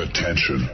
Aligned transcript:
Attention. 0.00 0.70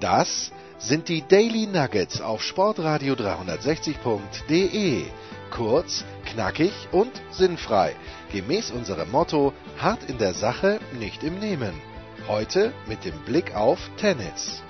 Das 0.00 0.50
sind 0.78 1.08
die 1.08 1.22
Daily 1.22 1.68
Nuggets 1.68 2.20
auf 2.20 2.42
Sportradio 2.42 3.14
360.de. 3.14 5.04
Kurz, 5.52 6.04
knackig 6.24 6.72
und 6.90 7.12
sinnfrei. 7.30 7.94
Gemäß 8.32 8.72
unserem 8.72 9.12
Motto: 9.12 9.52
hart 9.78 10.02
in 10.10 10.18
der 10.18 10.34
Sache, 10.34 10.80
nicht 10.98 11.22
im 11.22 11.38
Nehmen. 11.38 11.74
Heute 12.26 12.72
mit 12.88 13.04
dem 13.04 13.16
Blick 13.20 13.54
auf 13.54 13.78
Tennis. 13.98 14.64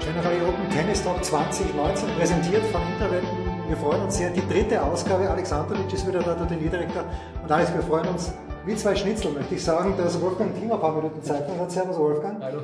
General 0.00 0.48
Open 0.48 0.68
Tennis 0.70 1.04
Talk 1.04 1.24
2019 1.24 2.08
präsentiert 2.16 2.64
von 2.72 2.82
Interwetten. 2.92 3.28
Wir 3.68 3.76
freuen 3.76 4.02
uns 4.02 4.16
sehr. 4.16 4.30
Die 4.30 4.42
dritte 4.48 4.82
Ausgabe. 4.82 5.30
Alexandrovic 5.30 5.92
ist 5.92 6.08
wieder 6.08 6.24
da, 6.24 6.34
der 6.34 6.48
Turnierdirektor. 6.48 7.04
Und 7.40 7.52
Alex, 7.52 7.72
wir 7.72 7.82
freuen 7.82 8.08
uns 8.08 8.32
wie 8.66 8.76
zwei 8.76 8.94
Schnitzel, 8.94 9.32
möchte 9.32 9.54
ich 9.54 9.64
sagen, 9.64 9.94
dass 9.96 10.20
Wolfgang 10.20 10.54
Thiem 10.54 10.72
ein 10.72 10.80
paar 10.80 10.94
Minuten 10.94 11.22
Zeit 11.22 11.48
hat. 11.48 11.70
Servus, 11.70 11.98
Wolfgang. 11.98 12.42
Hallo. 12.42 12.60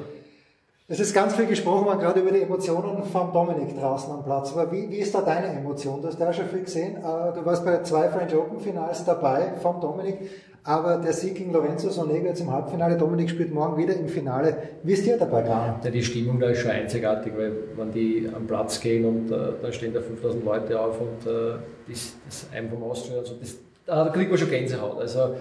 Es 0.89 1.01
ist 1.01 1.13
ganz 1.13 1.35
viel 1.35 1.47
gesprochen 1.47 1.85
worden, 1.85 1.99
gerade 1.99 2.21
über 2.21 2.31
die 2.31 2.43
Emotionen 2.43 3.03
von 3.03 3.33
Dominik 3.33 3.77
draußen 3.77 4.13
am 4.13 4.23
Platz. 4.23 4.53
Aber 4.53 4.71
wie, 4.71 4.89
wie 4.89 4.99
ist 4.99 5.13
da 5.13 5.21
deine 5.21 5.49
Emotion? 5.49 6.01
Du 6.01 6.07
hast 6.07 6.21
ja 6.21 6.33
schon 6.33 6.47
viel 6.47 6.63
gesehen. 6.63 6.99
Äh, 6.99 7.35
du 7.35 7.45
warst 7.45 7.65
bei 7.65 7.83
zwei 7.83 8.09
French 8.09 8.37
Open 8.37 8.61
Finals 8.61 9.05
dabei 9.05 9.55
vom 9.61 9.81
Dominik. 9.81 10.19
Aber 10.63 10.99
der 10.99 11.13
Sieg 11.13 11.37
gegen 11.37 11.53
Lorenzo 11.53 11.91
Sonego 11.91 12.27
jetzt 12.27 12.41
im 12.41 12.53
Halbfinale. 12.53 12.97
Dominik 12.97 13.31
spielt 13.31 13.53
morgen 13.53 13.77
wieder 13.77 13.95
im 13.97 14.09
Finale. 14.09 14.57
Wie 14.85 14.93
ist 14.93 15.05
dir 15.07 15.17
dabei 15.17 15.43
gegangen? 15.43 15.81
Ja, 15.83 15.91
die 15.91 16.03
Stimmung 16.03 16.39
da 16.39 16.51
ist 16.51 16.61
schon 16.61 16.71
einzigartig, 16.71 17.33
weil 17.37 17.53
wenn 17.77 17.91
die 17.91 18.29
am 18.33 18.47
Platz 18.47 18.81
gehen 18.81 19.05
und 19.05 19.31
äh, 19.31 19.55
da 19.61 19.73
stehen 19.73 19.93
da 19.93 20.01
5000 20.01 20.45
Leute 20.45 20.79
auf 20.81 21.01
und 21.01 21.27
äh, 21.27 21.57
das, 21.89 22.15
das 22.27 22.47
einem 22.53 22.69
vom 22.69 22.83
Austria, 22.85 23.19
also 23.19 23.35
das, 23.41 23.57
da 23.87 24.09
kriegt 24.09 24.31
man 24.31 24.39
schon 24.39 24.51
Gänsehaut. 24.51 25.01
Also 25.01 25.35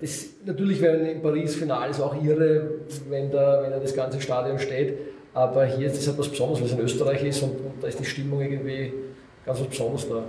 das, 0.00 0.26
natürlich 0.44 0.80
wäre 0.80 0.96
in 0.96 1.22
Paris 1.22 1.54
Finale 1.54 1.92
auch 2.04 2.22
irre, 2.22 2.70
wenn 3.08 3.30
da, 3.30 3.62
wenn 3.62 3.70
da 3.70 3.78
das 3.78 3.94
ganze 3.94 4.20
Stadion 4.20 4.58
steht. 4.58 4.98
Aber 5.34 5.64
hier 5.64 5.86
ist 5.86 5.98
es 5.98 6.08
etwas 6.08 6.28
Besonderes, 6.28 6.60
weil 6.60 6.66
es 6.66 6.72
in 6.72 6.80
Österreich 6.80 7.24
ist 7.24 7.42
und, 7.42 7.52
und 7.52 7.74
da 7.82 7.88
ist 7.88 7.98
die 7.98 8.04
Stimmung 8.04 8.40
irgendwie 8.40 8.92
ganz 9.46 9.60
was 9.60 9.66
Besonderes 9.66 10.06
da. 10.08 10.24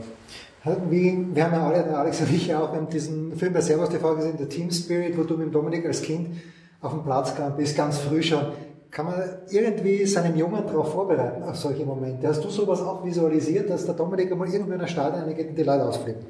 Wie, 0.89 1.27
wir 1.33 1.43
haben 1.43 1.53
ja 1.53 1.67
alle, 1.67 1.83
der 1.83 1.97
Alex 1.97 2.21
und 2.21 2.33
ich 2.33 2.55
auch, 2.55 2.71
wir 2.71 2.79
haben 2.79 2.89
diesen 2.89 3.35
Film 3.35 3.51
bei 3.51 3.59
Servus 3.59 3.89
TV 3.89 4.15
gesehen, 4.15 4.37
der 4.37 4.47
Team 4.47 4.71
Spirit, 4.71 5.17
wo 5.17 5.23
du 5.23 5.35
mit 5.35 5.53
Dominik 5.53 5.85
als 5.85 6.01
Kind 6.01 6.29
auf 6.81 6.91
dem 6.91 7.03
Platz 7.03 7.35
kam, 7.35 7.57
bist 7.57 7.75
ganz 7.75 7.97
früh 7.97 8.23
schon. 8.23 8.45
Kann 8.89 9.07
man 9.07 9.23
irgendwie 9.49 10.05
seinem 10.05 10.37
Jungen 10.37 10.65
darauf 10.65 10.91
vorbereiten, 10.91 11.43
auf 11.43 11.57
solche 11.57 11.83
Momente? 11.83 12.27
Hast 12.27 12.43
du 12.43 12.49
sowas 12.49 12.79
auch 12.81 13.03
visualisiert, 13.03 13.69
dass 13.69 13.85
der 13.85 13.95
Dominik 13.95 14.31
einmal 14.31 14.47
irgendwo 14.47 14.73
in 14.73 14.81
ein 14.81 14.87
Stadion 14.87 15.23
reingeht 15.23 15.49
und 15.49 15.55
die 15.55 15.63
Leute 15.63 15.83
ausflippen? 15.83 16.25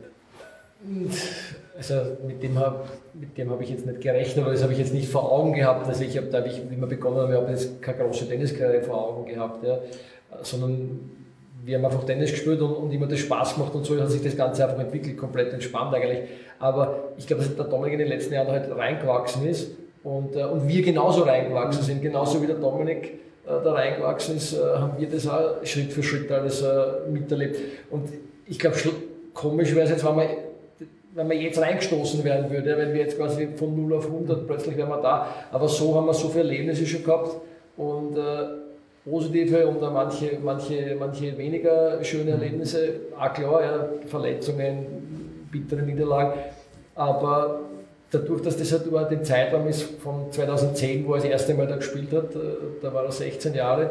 Also 1.76 1.96
mit 2.26 2.44
dem 2.44 2.60
habe 2.60 2.84
hab 3.20 3.62
ich 3.62 3.70
jetzt 3.70 3.86
nicht 3.86 4.02
gerechnet, 4.02 4.46
oder 4.46 4.54
das 4.54 4.64
habe 4.64 4.74
ich 4.74 4.80
jetzt 4.80 4.94
nicht 4.94 5.10
vor 5.10 5.32
Augen 5.32 5.54
gehabt. 5.54 5.88
Also 5.88 6.04
ich 6.04 6.16
habe, 6.18 6.28
da 6.28 6.46
ich 6.46 6.62
immer 6.72 6.88
begonnen 6.88 7.18
habe, 7.18 7.34
ich 7.34 7.40
habe 7.40 7.52
jetzt 7.52 7.82
keine 7.82 8.04
große 8.04 8.28
Tenniskarriere 8.28 8.84
vor 8.84 9.10
Augen 9.10 9.26
gehabt, 9.26 9.64
ja, 9.66 9.80
sondern 10.44 11.00
wir 11.66 11.78
haben 11.78 11.86
einfach 11.86 12.04
Tennis 12.04 12.32
gespielt 12.32 12.62
und, 12.62 12.74
und 12.74 12.92
immer 12.92 13.08
das 13.08 13.20
Spaß 13.20 13.56
gemacht 13.56 13.74
und 13.74 13.86
so 13.86 14.00
hat 14.00 14.12
sich 14.12 14.22
das 14.22 14.36
Ganze 14.36 14.64
einfach 14.66 14.80
entwickelt, 14.80 15.18
komplett 15.18 15.54
entspannt 15.54 15.96
eigentlich. 15.96 16.20
Aber 16.60 17.14
ich 17.18 17.26
glaube, 17.26 17.44
dass 17.44 17.56
der 17.56 17.66
Dominik 17.66 17.94
in 17.94 18.00
den 18.00 18.10
letzten 18.10 18.34
Jahren 18.34 18.50
halt 18.50 18.70
reingewachsen 18.76 19.48
ist 19.48 19.72
und, 20.04 20.36
äh, 20.36 20.44
und 20.44 20.68
wir 20.68 20.82
genauso 20.84 21.24
reingewachsen 21.24 21.84
sind, 21.84 22.02
genauso 22.02 22.42
wie 22.42 22.48
der 22.48 22.58
Dominik 22.58 23.14
äh, 23.46 23.64
da 23.64 23.74
reingewachsen 23.74 24.38
ist, 24.38 24.54
äh, 24.54 24.58
haben 24.62 24.94
wir 24.98 25.10
das 25.10 25.28
auch 25.28 25.66
Schritt 25.66 25.92
für 25.92 26.04
Schritt 26.04 26.32
alles 26.32 26.62
äh, 26.62 27.10
miterlebt. 27.12 27.58
Und 27.90 28.10
ich 28.46 28.60
glaube, 28.60 28.76
komisch 29.34 29.74
wäre 29.74 29.86
es 29.86 29.90
jetzt, 29.90 30.06
wenn 30.06 30.16
man 30.16 30.28
wenn 31.16 31.28
man 31.28 31.40
jetzt 31.40 31.60
reingestoßen 31.60 32.24
werden 32.24 32.50
würde, 32.50 32.78
wenn 32.78 32.94
wir 32.94 33.02
jetzt 33.02 33.18
quasi 33.18 33.48
von 33.56 33.76
0 33.76 33.98
auf 33.98 34.06
100 34.06 34.48
plötzlich 34.48 34.78
wären 34.78 34.90
wir 34.90 35.02
da. 35.02 35.28
Aber 35.52 35.68
so 35.68 35.96
haben 35.96 36.08
wir 36.08 36.14
so 36.14 36.30
viele 36.30 36.46
Erlebnisse 36.46 36.86
schon 36.86 37.04
gehabt 37.04 37.36
und 37.78 38.18
äh, 38.18 38.46
positive 39.06 39.68
und 39.68 39.82
manche, 39.82 40.38
manche, 40.44 40.96
manche 40.98 41.38
weniger 41.38 42.04
schöne 42.04 42.36
mhm. 42.36 42.42
Erlebnisse. 42.42 42.94
Auch 43.20 43.34
klar, 43.34 43.64
ja, 43.64 43.90
Verletzungen, 44.08 45.48
bittere 45.52 45.82
Niederlagen. 45.82 46.40
Aber 46.96 47.60
dadurch, 48.10 48.42
dass 48.42 48.58
das 48.58 48.72
halt 48.72 48.86
über 48.86 49.04
den 49.04 49.24
Zeitraum 49.24 49.68
ist 49.68 49.84
von 50.02 50.32
2010, 50.32 51.08
wo 51.08 51.14
er 51.14 51.22
das 51.22 51.30
erste 51.30 51.54
Mal 51.54 51.68
da 51.68 51.76
gespielt 51.76 52.12
hat, 52.12 52.36
äh, 52.36 52.40
da 52.82 52.94
war 52.94 53.06
er 53.06 53.12
16 53.12 53.54
Jahre, 53.54 53.84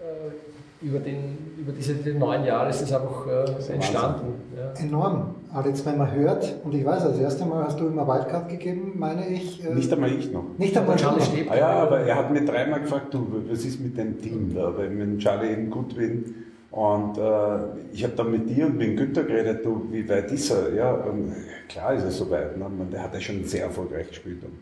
äh, 0.00 0.47
über, 0.80 0.98
den, 1.00 1.38
über 1.58 1.72
diese 1.72 1.94
neun 2.10 2.44
Jahre 2.44 2.70
ist 2.70 2.82
das 2.82 2.92
einfach 2.92 3.26
äh, 3.26 3.72
entstanden. 3.72 4.34
Ja. 4.56 4.84
Enorm. 4.84 5.34
Alex, 5.52 5.84
wenn 5.86 5.98
man 5.98 6.12
hört, 6.14 6.56
und 6.62 6.74
ich 6.74 6.84
weiß, 6.84 7.04
das 7.04 7.18
erste 7.18 7.44
Mal 7.46 7.64
hast 7.64 7.80
du 7.80 7.86
ihm 7.86 7.98
eine 7.98 8.06
Wildcard 8.06 8.48
gegeben, 8.48 8.92
meine 8.96 9.28
ich. 9.28 9.64
Äh, 9.64 9.74
nicht 9.74 9.92
einmal 9.92 10.12
ich 10.12 10.30
noch. 10.30 10.44
Nicht 10.58 10.76
einmal 10.76 10.96
Charlie 10.96 11.22
Stepp. 11.22 11.50
Ah, 11.50 11.56
ja, 11.56 11.68
aber 11.70 12.00
er 12.00 12.16
hat 12.16 12.30
mir 12.30 12.44
dreimal 12.44 12.80
gefragt, 12.80 13.12
du, 13.12 13.26
was 13.48 13.64
ist 13.64 13.80
mit 13.80 13.96
dem 13.96 14.20
Team 14.20 14.54
da? 14.54 14.76
Weil 14.76 14.92
ich 14.92 14.98
mit 14.98 15.18
Charlie 15.20 15.52
eben 15.52 15.70
gut 15.70 15.96
bin. 15.96 16.34
Und 16.70 17.16
äh, 17.16 17.92
ich 17.92 18.04
habe 18.04 18.14
dann 18.14 18.30
mit 18.30 18.48
dir 18.48 18.66
und 18.66 18.76
mit 18.76 18.96
Günther 18.96 19.24
geredet, 19.24 19.64
du, 19.64 19.88
wie 19.90 20.06
weit 20.08 20.30
ist 20.30 20.50
er? 20.50 20.74
Ja, 20.74 20.92
und, 20.92 21.34
klar 21.68 21.94
ist 21.94 22.04
er 22.04 22.10
so 22.10 22.30
weit. 22.30 22.56
Ne? 22.56 22.66
Der 22.92 23.02
hat 23.02 23.14
ja 23.14 23.20
schon 23.20 23.42
sehr 23.44 23.64
erfolgreich 23.64 24.08
gespielt. 24.08 24.44
Und 24.44 24.52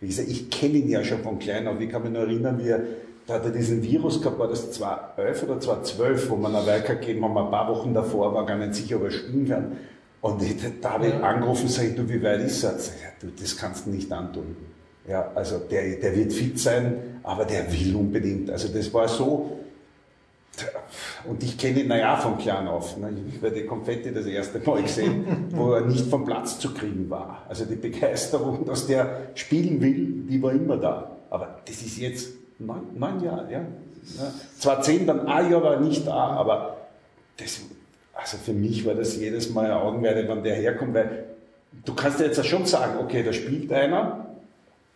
wie 0.00 0.08
gesagt, 0.08 0.28
ich 0.28 0.50
kenne 0.50 0.74
ihn 0.74 0.88
ja 0.88 1.02
schon 1.02 1.20
von 1.20 1.38
klein 1.38 1.66
auf. 1.66 1.80
Ich 1.80 1.88
kann 1.88 2.02
mich 2.02 2.12
noch 2.12 2.20
erinnern, 2.20 2.58
wie 2.62 2.68
er 2.68 2.80
da 3.26 3.34
hat 3.34 3.44
er 3.44 3.50
diesen 3.50 3.82
Virus 3.82 4.20
gehabt, 4.20 4.38
war 4.38 4.48
das 4.48 4.70
2011 4.72 5.42
oder 5.44 5.60
2012, 5.60 6.30
wo 6.30 6.36
man 6.36 6.54
eine 6.54 6.66
Weika 6.66 6.94
gegeben 6.94 7.24
haben, 7.24 7.36
ein 7.38 7.50
paar 7.50 7.68
Wochen 7.68 7.94
davor, 7.94 8.34
war 8.34 8.44
gar 8.44 8.56
nicht 8.56 8.74
sicher, 8.74 8.96
ob 8.96 9.04
er 9.04 9.10
spielen 9.10 9.48
kann. 9.48 9.76
Und 10.20 10.42
ich, 10.42 10.56
da 10.80 10.92
habe 10.92 11.06
ich 11.08 11.14
angerufen 11.14 11.62
und 11.62 11.68
gesagt, 11.68 11.98
du, 11.98 12.08
wie 12.08 12.22
weit 12.22 12.40
ist 12.40 12.62
er? 12.64 12.72
Du, 13.20 13.28
das 13.38 13.56
kannst 13.56 13.86
du 13.86 13.90
nicht 13.90 14.10
antun. 14.10 14.56
Ja, 15.06 15.30
also 15.34 15.58
der, 15.58 15.96
der 15.96 16.16
wird 16.16 16.32
fit 16.32 16.58
sein, 16.58 17.20
aber 17.22 17.44
der 17.44 17.70
will 17.70 17.94
unbedingt. 17.94 18.50
Also 18.50 18.68
das 18.68 18.92
war 18.94 19.06
so, 19.06 19.58
und 21.26 21.42
ich 21.42 21.58
kenne 21.58 21.80
ihn, 21.80 21.88
naja, 21.88 22.16
von 22.16 22.38
klein 22.38 22.68
auf. 22.68 22.96
Ne? 22.96 23.12
Ich 23.28 23.42
werde 23.42 23.60
die 23.60 23.66
Konfetti 23.66 24.12
das 24.12 24.26
erste 24.26 24.60
Mal 24.60 24.82
gesehen, 24.82 25.48
wo 25.50 25.72
er 25.72 25.80
nicht 25.82 26.06
vom 26.06 26.24
Platz 26.24 26.58
zu 26.58 26.72
kriegen 26.72 27.08
war. 27.10 27.44
Also 27.48 27.64
die 27.64 27.76
Begeisterung, 27.76 28.64
dass 28.64 28.86
der 28.86 29.30
spielen 29.34 29.80
will, 29.80 30.24
die 30.28 30.42
war 30.42 30.52
immer 30.52 30.76
da. 30.76 31.16
Aber 31.30 31.60
das 31.66 31.82
ist 31.82 31.98
jetzt 31.98 32.30
neun, 32.58 32.82
neun 32.94 33.22
Jahre, 33.22 33.50
ja. 33.50 33.60
Zwar 34.58 34.82
zehn, 34.82 35.06
dann 35.06 35.26
ein 35.26 35.50
Jahr 35.50 35.62
war 35.62 35.80
nicht 35.80 36.06
da, 36.06 36.12
aber 36.12 36.76
das, 37.38 37.60
also 38.14 38.36
für 38.36 38.52
mich 38.52 38.84
war 38.86 38.94
das 38.94 39.16
jedes 39.16 39.50
Mal 39.50 39.66
eine 39.66 39.80
Augenweide, 39.80 40.28
wenn 40.28 40.42
der 40.42 40.56
herkommt, 40.56 40.94
weil 40.94 41.24
du 41.84 41.94
kannst 41.94 42.20
ja 42.20 42.26
jetzt 42.26 42.44
schon 42.46 42.66
sagen, 42.66 42.98
okay, 43.02 43.22
da 43.22 43.32
spielt 43.32 43.72
einer, 43.72 44.26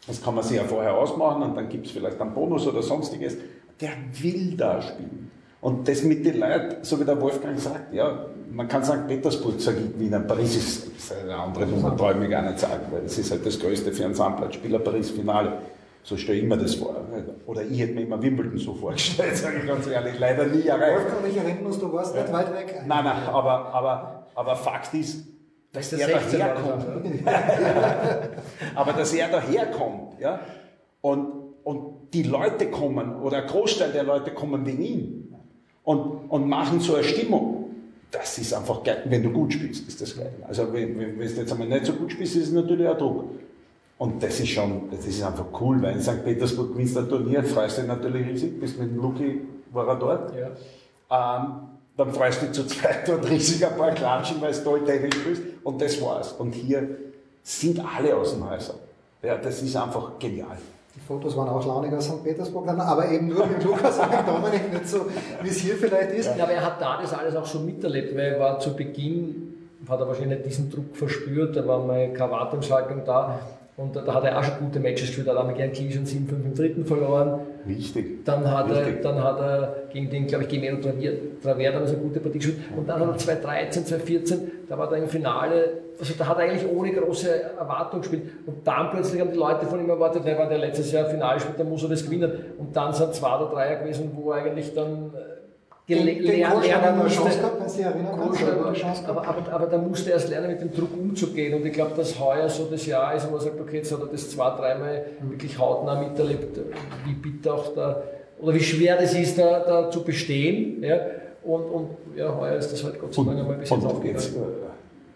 das 0.06 0.22
kann 0.22 0.34
man 0.34 0.44
sich 0.44 0.56
ja 0.56 0.64
vorher 0.64 0.94
ausmachen 0.94 1.42
und 1.42 1.56
dann 1.56 1.68
gibt 1.68 1.86
es 1.86 1.92
vielleicht 1.92 2.20
einen 2.20 2.32
Bonus 2.32 2.66
oder 2.66 2.82
sonstiges. 2.82 3.36
Der 3.80 3.90
will 4.20 4.56
da 4.56 4.80
spielen. 4.82 5.30
Und 5.60 5.88
das 5.88 6.02
mit 6.02 6.24
den 6.24 6.38
Leuten, 6.38 6.76
so 6.82 7.00
wie 7.00 7.04
der 7.04 7.20
Wolfgang 7.20 7.58
sagt, 7.58 7.92
ja, 7.92 8.26
man 8.50 8.68
kann 8.68 8.84
sagen, 8.84 9.06
Petersburg 9.06 9.60
sage 9.60 9.78
ich 9.78 10.00
Wiener, 10.00 10.20
Paris 10.20 10.56
ist, 10.56 10.96
ist 10.96 11.12
eine 11.12 11.34
andere 11.34 11.66
Nummer, 11.66 11.96
träume 11.96 12.24
ich 12.24 12.30
gar 12.30 12.42
nicht 12.42 12.60
sagen, 12.60 12.86
weil 12.90 13.02
das 13.02 13.18
ist 13.18 13.30
halt 13.30 13.44
das 13.44 13.58
größte 13.58 13.92
für 13.92 14.04
einen 14.04 14.14
Sandplatzspieler, 14.14 14.78
Paris-Finale. 14.78 15.58
So 16.08 16.16
stelle 16.16 16.38
ich 16.38 16.44
mir 16.44 16.56
das 16.56 16.74
vor. 16.76 16.96
Oder 17.44 17.64
ich 17.64 17.78
hätte 17.78 17.92
mir 17.92 18.00
immer 18.00 18.22
Wimbledon 18.22 18.56
so 18.56 18.72
vorgestellt, 18.72 19.36
sage 19.36 19.58
ich 19.58 19.66
ganz 19.66 19.86
ehrlich. 19.86 20.18
Leider 20.18 20.46
nie 20.46 20.66
erreicht. 20.66 21.04
Wolfgang, 21.04 21.28
ich 21.28 21.36
erinnern 21.36 21.64
muss, 21.64 21.78
du 21.78 21.92
warst 21.92 22.14
nicht 22.14 22.32
weit 22.32 22.50
weg. 22.54 22.82
Nein, 22.86 23.04
nein, 23.04 23.24
aber, 23.26 23.74
aber, 23.74 24.26
aber 24.34 24.56
Fakt 24.56 24.94
ist, 24.94 25.26
dass 25.70 25.92
er 25.92 26.08
daherkommt. 26.08 26.86
aber 28.74 28.92
dass 28.94 29.12
er 29.12 29.28
daherkommt, 29.28 30.18
ja, 30.18 30.40
und, 31.02 31.28
und 31.64 32.14
die 32.14 32.22
Leute 32.22 32.70
kommen, 32.70 33.20
oder 33.20 33.42
ein 33.42 33.46
Großteil 33.46 33.92
der 33.92 34.04
Leute 34.04 34.30
kommen 34.30 34.64
wegen 34.64 34.82
ihm 34.82 35.34
und, 35.84 36.30
und 36.30 36.48
machen 36.48 36.80
so 36.80 36.94
eine 36.94 37.04
Stimmung. 37.04 37.66
Das 38.10 38.38
ist 38.38 38.54
einfach 38.54 38.82
geil. 38.82 39.02
Wenn 39.04 39.22
du 39.22 39.30
gut 39.30 39.52
spielst, 39.52 39.86
ist 39.86 40.00
das 40.00 40.16
geil. 40.16 40.32
Also, 40.48 40.72
wenn, 40.72 40.98
wenn, 40.98 41.18
wenn 41.18 41.28
du 41.28 41.34
jetzt 41.34 41.52
einmal 41.52 41.68
nicht 41.68 41.84
so 41.84 41.92
gut 41.92 42.12
spielst, 42.12 42.34
ist 42.36 42.44
es 42.44 42.52
natürlich 42.52 42.88
ein 42.88 42.96
Druck. 42.96 43.26
Und 43.98 44.22
das 44.22 44.38
ist 44.38 44.50
schon, 44.50 44.88
das 44.90 45.04
ist 45.06 45.22
einfach 45.22 45.46
cool, 45.60 45.82
weil 45.82 45.96
in 45.96 46.00
St. 46.00 46.24
Petersburg 46.24 46.72
gewinnst 46.72 46.94
du 46.94 47.00
ein 47.00 47.08
Turnier, 47.08 47.42
freust 47.42 47.78
dich 47.78 47.86
natürlich 47.86 48.28
riesig, 48.28 48.60
bist 48.60 48.78
mit 48.78 48.90
dem 48.90 48.96
Luki, 48.96 49.40
war 49.72 49.88
er 49.88 49.96
dort. 49.96 50.32
Ja. 50.36 50.46
Ähm, 51.10 51.52
dann 51.96 52.12
freust 52.12 52.40
du 52.40 52.46
dich 52.46 52.54
zu 52.54 52.64
zweit 52.66 53.08
dort 53.08 53.28
riesig 53.28 53.66
ein 53.66 53.76
paar 53.76 53.90
Klatschen, 53.90 54.40
weil 54.40 54.50
es 54.50 54.62
toll 54.62 54.84
Tennis 54.84 55.16
spielst. 55.16 55.42
Und 55.64 55.82
das 55.82 56.00
war's. 56.00 56.32
Und 56.32 56.52
hier 56.52 56.88
sind 57.42 57.80
alle 57.80 58.16
aus 58.16 58.34
dem 58.34 58.48
Häuser. 58.48 58.74
Ja, 59.20 59.36
das 59.36 59.60
ist 59.62 59.74
einfach 59.74 60.16
genial. 60.20 60.56
Die 60.94 61.00
Fotos 61.00 61.36
waren 61.36 61.48
auch 61.48 61.64
launig 61.66 61.92
aus 61.92 62.04
St. 62.04 62.22
Petersburg, 62.22 62.68
aber 62.68 63.10
eben 63.10 63.28
nur 63.28 63.46
mit 63.46 63.64
Lukas 63.64 63.98
und 63.98 64.10
mit 64.10 64.28
Dominik, 64.28 64.72
nicht 64.72 64.88
so, 64.88 65.06
wie 65.42 65.48
es 65.48 65.56
hier 65.56 65.74
vielleicht 65.74 66.12
ist. 66.12 66.36
Ja, 66.36 66.44
aber 66.44 66.52
er 66.52 66.64
hat 66.64 66.80
da 66.80 67.00
das 67.00 67.12
alles 67.12 67.34
auch 67.34 67.46
schon 67.46 67.66
miterlebt, 67.66 68.14
weil 68.14 68.34
er 68.34 68.40
war 68.40 68.60
zu 68.60 68.74
Beginn, 68.76 69.54
hat 69.88 69.98
er 69.98 70.06
wahrscheinlich 70.06 70.42
diesen 70.42 70.70
Druck 70.70 70.96
verspürt, 70.96 71.56
da 71.56 71.66
war 71.66 71.84
meine 71.84 72.12
Krawattentschaltung 72.12 73.04
da 73.04 73.38
Und 73.78 73.94
da 73.94 74.12
hat 74.12 74.24
er 74.24 74.36
auch 74.36 74.42
schon 74.42 74.58
gute 74.58 74.80
Matches 74.80 75.06
gespielt, 75.06 75.28
da 75.28 75.38
hat 75.38 75.46
er 75.46 75.54
gern 75.54 75.70
Kili 75.70 75.92
schon 75.92 76.04
7-5 76.04 76.32
im 76.32 76.54
dritten 76.54 76.84
verloren. 76.84 77.42
Wichtig. 77.64 78.24
Dann 78.24 78.50
hat, 78.50 78.68
Wichtig. 78.68 78.96
Er, 78.96 79.02
dann 79.02 79.22
hat 79.22 79.38
er 79.38 79.76
gegen 79.92 80.10
den, 80.10 80.26
glaube 80.26 80.44
ich, 80.44 80.50
Gemeno 80.50 80.78
Traver 80.80 81.62
damals 81.62 81.92
eine 81.92 81.98
gute 82.00 82.18
Partie 82.18 82.38
gespielt. 82.38 82.58
Und 82.76 82.88
dann 82.88 82.98
hat 82.98 83.08
er 83.08 83.16
2013, 83.16 83.86
2014, 83.86 84.50
da 84.68 84.76
war 84.76 84.90
er 84.90 84.98
im 84.98 85.08
Finale, 85.08 85.74
also 85.96 86.12
da 86.18 86.26
hat 86.26 86.38
er 86.38 86.44
eigentlich 86.46 86.68
ohne 86.68 86.92
große 86.92 87.30
Erwartung 87.56 88.00
gespielt. 88.00 88.22
Und 88.46 88.66
dann 88.66 88.90
plötzlich 88.90 89.20
haben 89.20 89.30
die 89.30 89.38
Leute 89.38 89.64
von 89.66 89.78
ihm 89.78 89.88
erwartet, 89.88 90.26
der 90.26 90.36
war 90.36 90.48
der 90.48 90.58
letztes 90.58 90.90
Jahr 90.90 91.04
Finale 91.06 91.38
spielt, 91.38 91.60
dann 91.60 91.68
muss 91.68 91.84
er 91.84 91.90
das 91.90 92.04
gewinnen. 92.04 92.32
Und 92.58 92.76
dann 92.76 92.92
sind 92.92 93.14
zwei 93.14 93.36
oder 93.36 93.48
drei 93.48 93.76
gewesen, 93.76 94.10
wo 94.16 94.32
er 94.32 94.42
eigentlich 94.42 94.74
dann 94.74 95.12
äh, 95.96 96.36
lernen, 96.36 96.98
musste. 98.26 99.08
Aber, 99.08 99.26
aber, 99.26 99.52
aber 99.52 99.66
da 99.66 99.78
musste 99.78 100.10
er 100.10 100.16
erst 100.16 100.28
lernen, 100.28 100.48
mit 100.48 100.60
dem 100.60 100.72
Druck 100.72 100.92
umzugehen. 100.92 101.54
Und 101.54 101.64
ich 101.64 101.72
glaube, 101.72 101.92
dass 101.96 102.18
heuer 102.20 102.48
so 102.48 102.64
das 102.70 102.84
Jahr 102.84 103.14
ist, 103.14 103.26
wo 103.26 103.32
man 103.32 103.40
sagt, 103.40 103.58
okay, 103.58 103.78
jetzt 103.78 103.92
hat 103.92 104.00
er 104.00 104.06
das 104.06 104.30
zwei, 104.30 104.50
dreimal 104.50 105.04
wirklich 105.22 105.58
hautnah 105.58 106.00
miterlebt, 106.00 106.58
wie 107.06 107.14
bitter 107.14 107.54
auch 107.54 107.74
da, 107.74 108.02
oder 108.38 108.54
wie 108.54 108.60
schwer 108.60 108.96
das 108.96 109.14
ist, 109.14 109.38
da, 109.38 109.60
da 109.60 109.90
zu 109.90 110.04
bestehen. 110.04 110.82
Ja? 110.82 111.00
Und, 111.42 111.62
und 111.62 111.88
ja, 112.16 112.36
heuer 112.36 112.56
ist 112.56 112.70
das 112.70 112.84
halt 112.84 113.00
Gott 113.00 113.14
sei 113.14 113.22
Dank 113.22 113.38
einmal 113.38 113.54
ein 113.54 113.60
bisschen 113.60 113.84
aufgegangen 113.84 114.67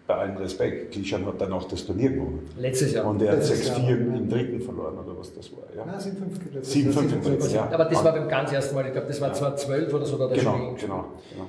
bei 0.05 0.15
allem 0.15 0.35
Respekt, 0.37 0.91
Klischan 0.91 1.25
hat 1.25 1.39
dann 1.39 1.53
auch 1.53 1.63
das 1.63 1.85
Turnier 1.85 2.11
gewonnen. 2.11 2.49
Letztes 2.57 2.93
Jahr. 2.93 3.05
Und 3.05 3.21
er 3.21 3.33
hat 3.33 3.41
6-4 3.41 3.87
im 3.87 4.29
dritten 4.29 4.61
verloren, 4.61 4.97
oder 4.97 5.17
was 5.17 5.33
das 5.33 5.49
war. 5.53 5.63
Ja? 5.75 5.85
Nein, 5.85 5.99
7-5. 5.99 6.93
7-5, 6.93 7.53
ja. 7.53 7.69
Aber 7.71 7.85
das 7.85 8.03
war 8.03 8.11
beim 8.11 8.27
ganz 8.27 8.51
ersten 8.51 8.75
Mal, 8.75 8.85
ich 8.85 8.91
glaube, 8.91 9.07
das 9.07 9.21
war 9.21 9.33
2012 9.33 9.93
oder 9.93 10.05
so, 10.05 10.17
da 10.17 10.27
der 10.27 10.37
genau, 10.37 10.57
genau, 10.79 11.05
genau. 11.31 11.45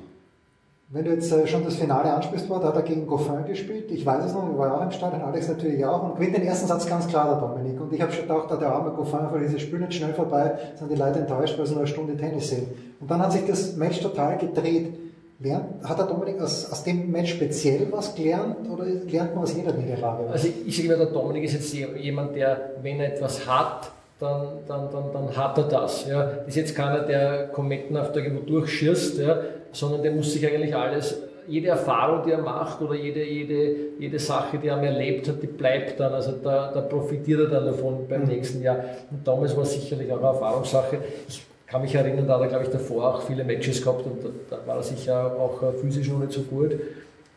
Wenn 0.91 1.05
du 1.07 1.11
jetzt 1.11 1.33
äh, 1.33 1.45
schon 1.47 1.65
das 1.65 1.75
Finale 1.75 2.13
ansprichst, 2.13 2.49
da 2.49 2.63
hat 2.63 2.77
er 2.77 2.83
gegen 2.83 3.07
Goffin 3.07 3.45
gespielt. 3.47 3.91
Ich 3.91 4.07
weiß 4.07 4.27
es 4.27 4.33
noch, 4.35 4.49
ich 4.49 4.57
war 4.57 4.79
auch 4.79 4.83
im 4.83 4.93
Stadion, 4.93 5.23
Alex 5.23 5.49
natürlich 5.49 5.85
auch. 5.85 6.05
Und 6.05 6.15
gewinnt 6.15 6.37
den 6.37 6.45
ersten 6.45 6.69
Satz 6.69 6.87
ganz 6.87 7.09
klar, 7.09 7.31
der 7.31 7.49
Dominik. 7.49 7.81
Und 7.81 7.93
ich 7.93 8.01
habe 8.01 8.13
schon 8.13 8.29
gedacht, 8.29 8.49
der 8.61 8.69
arme 8.73 8.91
Goffin, 8.91 9.27
weil 9.33 9.41
dieses 9.41 9.63
Spiel 9.63 9.81
nicht 9.81 9.95
schnell 9.95 10.15
vorbei, 10.15 10.57
sind 10.77 10.93
die 10.93 10.95
Leute 10.95 11.21
enttäuscht, 11.21 11.59
weil 11.59 11.67
sie 11.67 11.73
nur 11.73 11.81
eine 11.81 11.89
Stunde 11.89 12.17
Tennis 12.17 12.51
sehen. 12.51 12.69
Und 13.01 13.11
dann 13.11 13.21
hat 13.21 13.33
sich 13.33 13.45
das 13.45 13.75
Match 13.77 14.01
total 14.01 14.39
gedreht. 14.39 14.95
Lernt, 15.41 15.83
hat 15.83 15.99
der 15.99 16.07
Dominik 16.07 16.41
aus, 16.41 16.71
aus 16.71 16.85
dem 16.85 17.11
Match 17.11 17.33
speziell 17.33 17.89
was 17.91 18.15
gelernt 18.15 18.71
oder 18.71 18.85
lernt 18.85 19.35
man 19.35 19.43
aus 19.43 19.55
jeder 19.55 19.73
Niederlage? 19.73 20.29
Also 20.31 20.49
ich, 20.65 20.77
sage 20.77 20.89
immer, 20.89 20.97
der 20.97 21.13
Dominik 21.13 21.45
ist 21.45 21.55
jetzt 21.55 21.75
jemand, 21.75 22.37
der, 22.37 22.71
wenn 22.83 23.01
er 23.01 23.15
etwas 23.15 23.47
hat, 23.47 23.91
dann, 24.21 24.59
dann, 24.69 24.91
dann, 24.93 25.13
dann 25.13 25.37
hat 25.37 25.59
er 25.59 25.65
das. 25.65 26.07
Ja. 26.07 26.25
Das 26.25 26.49
ist 26.49 26.57
jetzt 26.57 26.77
keiner, 26.77 27.01
der 27.01 27.49
kometenhaft 27.49 28.17
irgendwo 28.17 28.45
durchschießt, 28.45 29.19
ja, 29.19 29.41
sondern 29.73 30.03
der 30.03 30.13
muss 30.13 30.33
sich 30.33 30.47
eigentlich 30.47 30.75
alles, 30.75 31.21
jede 31.47 31.69
Erfahrung, 31.69 32.23
die 32.25 32.31
er 32.31 32.39
macht 32.39 32.81
oder 32.81 32.95
jede, 32.95 33.23
jede, 33.23 33.77
jede 33.99 34.19
Sache, 34.19 34.59
die 34.59 34.69
er 34.69 34.83
erlebt 34.83 35.29
hat, 35.29 35.43
die 35.43 35.47
bleibt 35.47 36.01
dann. 36.01 36.13
Also 36.13 36.33
da, 36.43 36.71
da 36.73 36.81
profitiert 36.81 37.41
er 37.41 37.47
dann 37.49 37.67
davon 37.67 38.07
beim 38.09 38.23
mhm. 38.23 38.29
nächsten 38.29 38.63
Jahr. 38.63 38.77
Und 39.11 39.27
damals 39.27 39.57
war 39.57 39.65
es 39.65 39.75
sicherlich 39.75 40.11
auch 40.13 40.19
eine 40.19 40.29
Erfahrungssache. 40.29 40.99
Ich 41.29 41.45
kann 41.67 41.83
mich 41.83 41.95
erinnern, 41.95 42.27
da 42.27 42.35
hat 42.35 42.43
er, 42.43 42.49
glaube 42.49 42.65
ich, 42.65 42.71
davor 42.71 43.15
auch 43.15 43.23
viele 43.23 43.45
Matches 43.45 43.83
gehabt 43.83 44.05
und 44.07 44.19
da, 44.51 44.59
war 44.67 44.77
er 44.77 44.83
sicher 44.83 45.37
auch 45.39 45.63
äh, 45.63 45.73
physisch 45.73 46.09
noch 46.09 46.19
nicht 46.19 46.33
so 46.33 46.43
gut. 46.43 46.73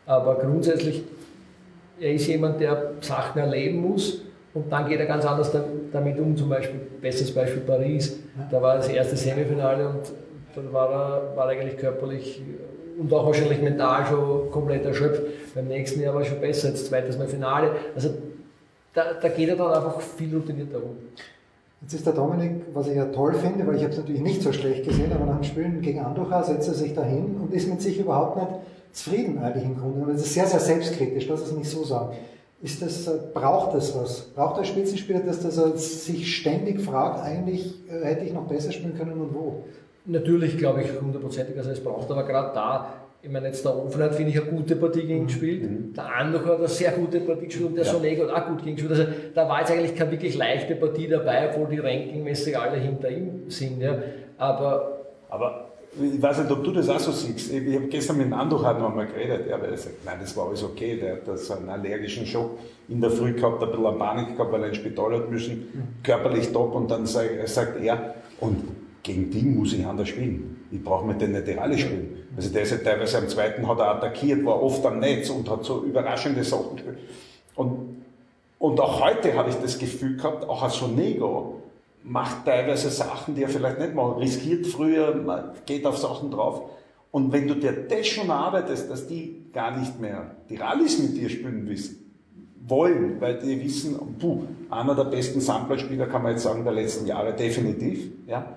Aber 0.06 0.36
grundsätzlich, 0.36 1.02
er 2.00 2.12
ist 2.12 2.26
jemand, 2.26 2.60
der 2.60 2.92
Sachen 3.00 3.40
erleben 3.40 3.80
muss 3.80 4.22
und 4.54 4.70
dann 4.70 4.88
geht 4.88 5.00
er 5.00 5.06
ganz 5.06 5.24
anders 5.24 5.50
damit 5.92 6.18
um. 6.18 6.36
Zum 6.36 6.48
Beispiel, 6.48 6.80
bestes 7.00 7.34
Beispiel 7.34 7.62
Paris, 7.62 8.18
da 8.50 8.60
war 8.62 8.76
das 8.76 8.88
erste 8.88 9.16
Semifinale 9.16 9.88
und 9.88 10.12
dann 10.54 10.72
war 10.72 10.90
er, 10.90 11.36
war 11.36 11.48
eigentlich 11.48 11.76
körperlich 11.76 12.42
und 12.98 13.12
auch 13.12 13.26
wahrscheinlich 13.26 13.60
mental 13.60 14.06
schon 14.06 14.50
komplett 14.50 14.84
erschöpft. 14.84 15.22
Beim 15.54 15.68
nächsten 15.68 16.00
Jahr 16.00 16.14
war 16.14 16.22
er 16.22 16.26
schon 16.26 16.40
besser, 16.40 16.68
jetzt 16.68 16.86
zweites 16.86 17.16
Mal 17.16 17.28
Finale. 17.28 17.70
Also 17.94 18.10
da, 18.92 19.14
da 19.20 19.28
geht 19.28 19.48
er 19.48 19.56
dann 19.56 19.72
einfach 19.72 20.00
viel 20.00 20.34
routinierter 20.34 20.78
um. 20.82 20.96
Jetzt 21.80 21.94
ist 21.94 22.06
der 22.06 22.12
Dominik, 22.12 22.62
was 22.74 22.88
ich 22.88 22.96
ja 22.96 23.06
toll 23.06 23.34
finde, 23.34 23.66
weil 23.66 23.76
ich 23.76 23.82
habe 23.82 23.92
es 23.92 23.98
natürlich 23.98 24.20
nicht 24.20 24.42
so 24.42 24.52
schlecht 24.52 24.84
gesehen, 24.84 25.12
aber 25.12 25.26
nach 25.26 25.36
dem 25.36 25.44
Spielen 25.44 25.80
gegen 25.80 26.00
Andocha 26.00 26.42
setzt 26.42 26.68
er 26.68 26.74
sich 26.74 26.92
dahin 26.92 27.36
und 27.40 27.52
ist 27.52 27.68
mit 27.68 27.80
sich 27.80 28.00
überhaupt 28.00 28.36
nicht 28.36 28.60
zufrieden 28.92 29.38
eigentlich 29.38 29.64
im 29.64 29.78
Grunde. 29.78 30.00
Und 30.00 30.12
das 30.12 30.22
ist 30.22 30.34
sehr, 30.34 30.46
sehr 30.46 30.60
selbstkritisch, 30.60 31.28
lass 31.28 31.42
es 31.42 31.52
nicht 31.52 31.70
so 31.70 31.84
sagen. 31.84 32.16
Ist 32.60 32.82
das, 32.82 33.06
äh, 33.06 33.18
braucht 33.32 33.76
das 33.76 33.96
was? 33.96 34.22
Braucht 34.34 34.58
der 34.58 34.64
Spitzenspieler, 34.64 35.20
dass, 35.20 35.40
dass 35.40 35.56
er 35.56 35.76
sich 35.76 36.36
ständig 36.36 36.80
fragt, 36.80 37.22
eigentlich 37.22 37.74
äh, 37.88 38.04
hätte 38.04 38.24
ich 38.24 38.32
noch 38.32 38.48
besser 38.48 38.72
spielen 38.72 38.96
können 38.96 39.12
und 39.12 39.32
wo? 39.32 39.64
Natürlich 40.04 40.58
glaube 40.58 40.82
ich 40.82 41.00
hundertprozentig, 41.00 41.54
er 41.56 41.64
es 41.64 41.84
braucht, 41.84 42.10
aber 42.10 42.24
gerade 42.24 42.52
da 42.54 42.88
ich 43.20 43.30
meine, 43.30 43.48
jetzt 43.48 43.64
der 43.64 43.76
Ofen 43.76 44.00
hat, 44.02 44.14
finde 44.14 44.30
ich, 44.30 44.40
eine 44.40 44.50
gute 44.50 44.76
Partie 44.76 45.02
gegen 45.02 45.26
gespielt. 45.26 45.62
Mhm. 45.62 45.92
Der 45.92 46.14
Andoch 46.14 46.44
hat 46.44 46.58
eine 46.58 46.68
sehr 46.68 46.92
gute 46.92 47.20
Partie 47.20 47.46
gespielt 47.46 47.70
und 47.70 47.76
der 47.76 47.84
ja. 47.84 47.92
Sonego 47.92 48.28
hat 48.28 48.42
auch 48.42 48.48
gut 48.48 48.62
gegen 48.62 48.76
gespielt. 48.76 48.98
Also 48.98 49.12
da 49.34 49.48
war 49.48 49.60
jetzt 49.60 49.72
eigentlich 49.72 49.96
keine 49.96 50.12
wirklich 50.12 50.36
leichte 50.36 50.76
Partie 50.76 51.08
dabei, 51.08 51.50
obwohl 51.50 51.68
die 51.68 51.78
rankingmäßig 51.78 52.56
alle 52.56 52.76
hinter 52.76 53.10
ihm 53.10 53.50
sind. 53.50 53.80
Ja. 53.80 53.98
Aber, 54.36 55.00
aber 55.28 55.68
ich 56.00 56.22
weiß 56.22 56.38
nicht, 56.38 56.50
ob 56.52 56.62
du 56.62 56.70
das 56.70 56.88
auch 56.88 57.00
so 57.00 57.10
siehst. 57.10 57.52
Ich 57.52 57.74
habe 57.74 57.86
gestern 57.86 58.18
mit 58.18 58.26
dem 58.26 58.34
Andoch 58.34 58.62
noch 58.62 58.90
einmal 58.90 59.06
geredet, 59.06 59.48
ja, 59.48 59.60
weil 59.60 59.70
er 59.70 59.78
sagt, 59.78 60.04
nein, 60.04 60.18
das 60.20 60.36
war 60.36 60.46
alles 60.46 60.62
okay. 60.62 60.96
Der 60.96 61.14
hat 61.14 61.38
so 61.38 61.54
einen 61.54 61.68
allergischen 61.68 62.24
Schock 62.24 62.58
in 62.88 63.00
der 63.00 63.10
Früh 63.10 63.32
gehabt, 63.32 63.60
ein 63.62 63.70
bisschen 63.70 63.98
Panik 63.98 64.36
gehabt, 64.36 64.52
weil 64.52 64.62
er 64.62 64.68
ins 64.68 64.76
Spital 64.76 65.14
hat 65.14 65.28
müssen, 65.28 65.54
mhm. 65.56 66.02
körperlich 66.04 66.52
top 66.52 66.72
und 66.74 66.88
dann 66.88 67.04
sagt 67.04 67.82
er, 67.82 68.14
und 68.38 68.62
gegen 69.02 69.28
die 69.30 69.42
muss 69.42 69.72
ich 69.72 69.84
anders 69.84 70.08
spielen. 70.08 70.57
Ich 70.70 70.82
brauche 70.82 71.06
mit 71.06 71.20
denen 71.20 71.32
nicht 71.32 71.46
die 71.46 71.58
alle 71.58 71.78
spielen. 71.78 72.26
Also 72.36 72.50
der 72.50 72.62
ist 72.62 72.72
ja 72.72 72.78
teilweise 72.78 73.18
am 73.18 73.28
zweiten 73.28 73.66
hat 73.66 73.78
er 73.78 73.96
attackiert, 73.96 74.44
war 74.44 74.62
oft 74.62 74.84
am 74.84 74.98
Netz 74.98 75.30
und 75.30 75.48
hat 75.48 75.64
so 75.64 75.82
überraschende 75.82 76.44
Sachen 76.44 76.76
gespielt. 76.76 76.98
Und, 77.54 78.02
und 78.58 78.80
auch 78.80 79.02
heute 79.02 79.34
habe 79.34 79.50
ich 79.50 79.56
das 79.56 79.78
Gefühl 79.78 80.16
gehabt, 80.16 80.48
auch 80.48 80.62
als 80.62 80.74
Sonego 80.74 81.62
macht 82.04 82.44
teilweise 82.44 82.90
Sachen, 82.90 83.34
die 83.34 83.42
er 83.42 83.48
vielleicht 83.48 83.78
nicht 83.78 83.94
macht, 83.94 84.20
riskiert 84.20 84.66
früher, 84.66 85.54
geht 85.66 85.84
auf 85.86 85.98
Sachen 85.98 86.30
drauf. 86.30 86.62
Und 87.10 87.32
wenn 87.32 87.48
du 87.48 87.54
dir 87.54 87.72
das 87.72 88.06
schon 88.06 88.30
arbeitest, 88.30 88.90
dass 88.90 89.06
die 89.06 89.46
gar 89.52 89.76
nicht 89.76 89.98
mehr 89.98 90.32
die 90.48 90.56
Rallyes 90.56 90.98
mit 90.98 91.16
dir 91.16 91.28
spielen 91.28 91.68
wissen, 91.68 92.08
wollen, 92.66 93.20
weil 93.20 93.38
die 93.38 93.62
wissen, 93.64 93.98
puh, 94.18 94.42
einer 94.70 94.94
der 94.94 95.04
besten 95.04 95.40
Samplerspieler 95.40 96.06
kann 96.06 96.22
man 96.22 96.32
jetzt 96.32 96.42
sagen 96.42 96.64
der 96.64 96.74
letzten 96.74 97.06
Jahre 97.06 97.32
definitiv, 97.32 98.10
ja. 98.26 98.56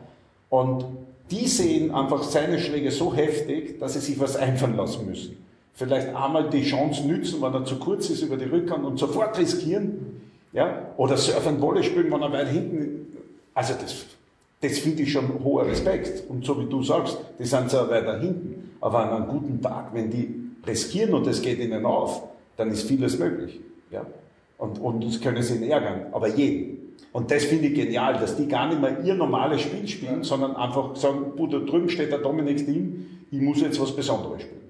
Und 0.50 0.86
die 1.32 1.48
sehen 1.48 1.92
einfach 1.92 2.24
seine 2.24 2.60
Schläge 2.60 2.92
so 2.92 3.14
heftig, 3.14 3.80
dass 3.80 3.94
sie 3.94 4.00
sich 4.00 4.20
was 4.20 4.36
einfallen 4.36 4.76
lassen 4.76 5.06
müssen. 5.06 5.38
Vielleicht 5.74 6.10
einmal 6.10 6.50
die 6.50 6.64
Chance 6.64 7.08
nützen, 7.08 7.42
wenn 7.42 7.54
er 7.54 7.66
zu 7.66 7.78
kurz 7.78 8.10
ist 8.10 8.22
über 8.22 8.38
die 8.38 8.46
Rückhand 8.46 8.86
und 8.86 9.00
sofort 9.00 9.38
riskieren. 9.40 10.22
Ja? 10.52 10.90
Oder 10.98 11.16
Surfen 11.16 11.62
Wolle 11.62 11.84
spielen, 11.84 12.12
wenn 12.12 12.22
er 12.22 12.32
weit 12.32 12.50
hinten. 12.50 13.18
Also 13.54 13.74
das, 13.82 14.06
das 14.60 14.80
finde 14.80 15.04
ich 15.04 15.12
schon 15.12 15.44
hoher 15.44 15.66
Respekt. 15.66 16.30
Und 16.30 16.46
so 16.46 16.60
wie 16.60 16.70
du 16.70 16.84
sagst, 16.84 17.18
die 17.40 17.46
sind 17.46 17.72
zwar 17.72 17.90
weiter 17.90 18.20
hinten, 18.20 18.72
aber 18.82 19.00
an 19.00 19.10
einem 19.10 19.28
guten 19.30 19.62
Tag, 19.62 19.94
wenn 19.94 20.12
die 20.12 20.36
riskieren 20.68 21.14
und 21.14 21.26
es 21.28 21.42
geht 21.42 21.60
ihnen 21.60 21.86
auf, 21.86 22.24
dann 22.58 22.70
ist 22.70 22.84
vieles 22.84 23.18
möglich. 23.18 23.60
Ja? 23.90 24.06
Und, 24.58 24.80
und 24.80 25.04
das 25.04 25.20
können 25.22 25.42
sie 25.42 25.56
ihn 25.56 25.64
ärgern, 25.64 26.08
aber 26.12 26.28
jeden. 26.28 26.81
Und 27.14 27.30
das 27.30 27.44
finde 27.44 27.68
ich 27.68 27.76
genial, 27.76 28.14
dass 28.14 28.38
die 28.38 28.48
gar 28.48 28.68
nicht 28.68 28.82
mehr 28.82 29.04
ihr 29.04 29.16
normales 29.16 29.62
Spiel 29.62 29.88
spielen, 29.88 30.24
sondern 30.24 30.56
einfach 30.56 30.96
sagen, 30.96 31.34
da 31.38 31.60
drüben 31.60 31.90
steht 31.90 32.12
der 32.12 32.20
Dominik 32.20 32.66
Team, 32.66 33.06
ich 33.32 33.42
muss 33.42 33.62
jetzt 33.62 33.80
was 33.82 33.96
Besonderes 33.96 34.44
spielen. 34.44 34.62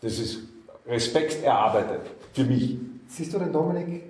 Das 0.00 0.18
ist 0.18 0.40
Respekt 0.86 1.42
erarbeitet 1.42 2.02
für 2.32 2.44
mich. 2.44 2.76
Siehst 3.08 3.32
du 3.32 3.38
den 3.38 3.52
Dominik 3.52 4.02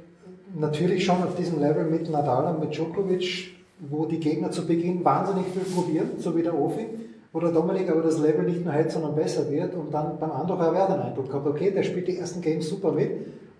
natürlich 0.59 1.05
schon 1.05 1.23
auf 1.23 1.37
diesem 1.37 1.61
Level 1.61 1.85
mit 1.85 2.11
Nadal 2.11 2.55
und 2.55 2.61
mit 2.61 2.75
Djokovic, 2.75 3.55
wo 3.81 4.07
die 4.07 4.21
Gegner 4.21 4.51
zu 4.51 4.67
Beginn 4.67 5.05
wahnsinnig 5.05 5.47
viel 5.47 5.63
probieren, 5.63 6.11
so 6.19 6.37
wie 6.37 6.43
der 6.43 6.59
Ofi, 6.59 6.87
wo 7.33 7.41
der 7.41 7.51
Dominik 7.51 7.91
aber 7.91 8.03
das 8.03 8.19
Level 8.19 8.45
nicht 8.45 8.65
nur 8.65 8.73
hält, 8.73 8.91
sondern 8.91 9.15
besser 9.15 9.51
wird 9.51 9.75
und 9.75 9.93
dann 9.93 10.19
beim 10.19 10.33
habe 10.33 10.77
ich 10.77 10.95
den 10.95 11.03
Eindruck 11.03 11.29
gehabt, 11.29 11.47
okay, 11.47 11.71
der 11.71 11.83
spielt 11.83 12.09
die 12.09 12.17
ersten 12.19 12.41
Games 12.41 12.69
super 12.69 12.93
mit, 12.93 13.11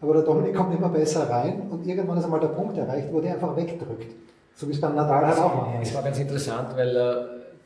aber 0.05 0.15
der 0.15 0.23
Dominik 0.23 0.55
kommt 0.55 0.75
immer 0.75 0.89
besser 0.89 1.29
rein 1.29 1.63
und 1.71 1.87
irgendwann 1.87 2.19
ist 2.19 2.25
einmal 2.25 2.41
der 2.41 2.49
Punkt 2.49 2.77
erreicht, 2.77 3.09
wo 3.11 3.21
der 3.21 3.35
einfach 3.35 3.57
wegdrückt. 3.57 4.13
So 4.55 4.69
wie 4.69 4.73
es 4.73 4.81
beim 4.81 4.95
Nadal 4.95 5.27
halt 5.27 5.39
auch 5.39 5.55
manchmal 5.55 5.83
Es 5.83 5.95
war 5.95 6.03
ganz 6.03 6.19
interessant, 6.19 6.69
weil 6.77 6.97
äh, 6.97 7.15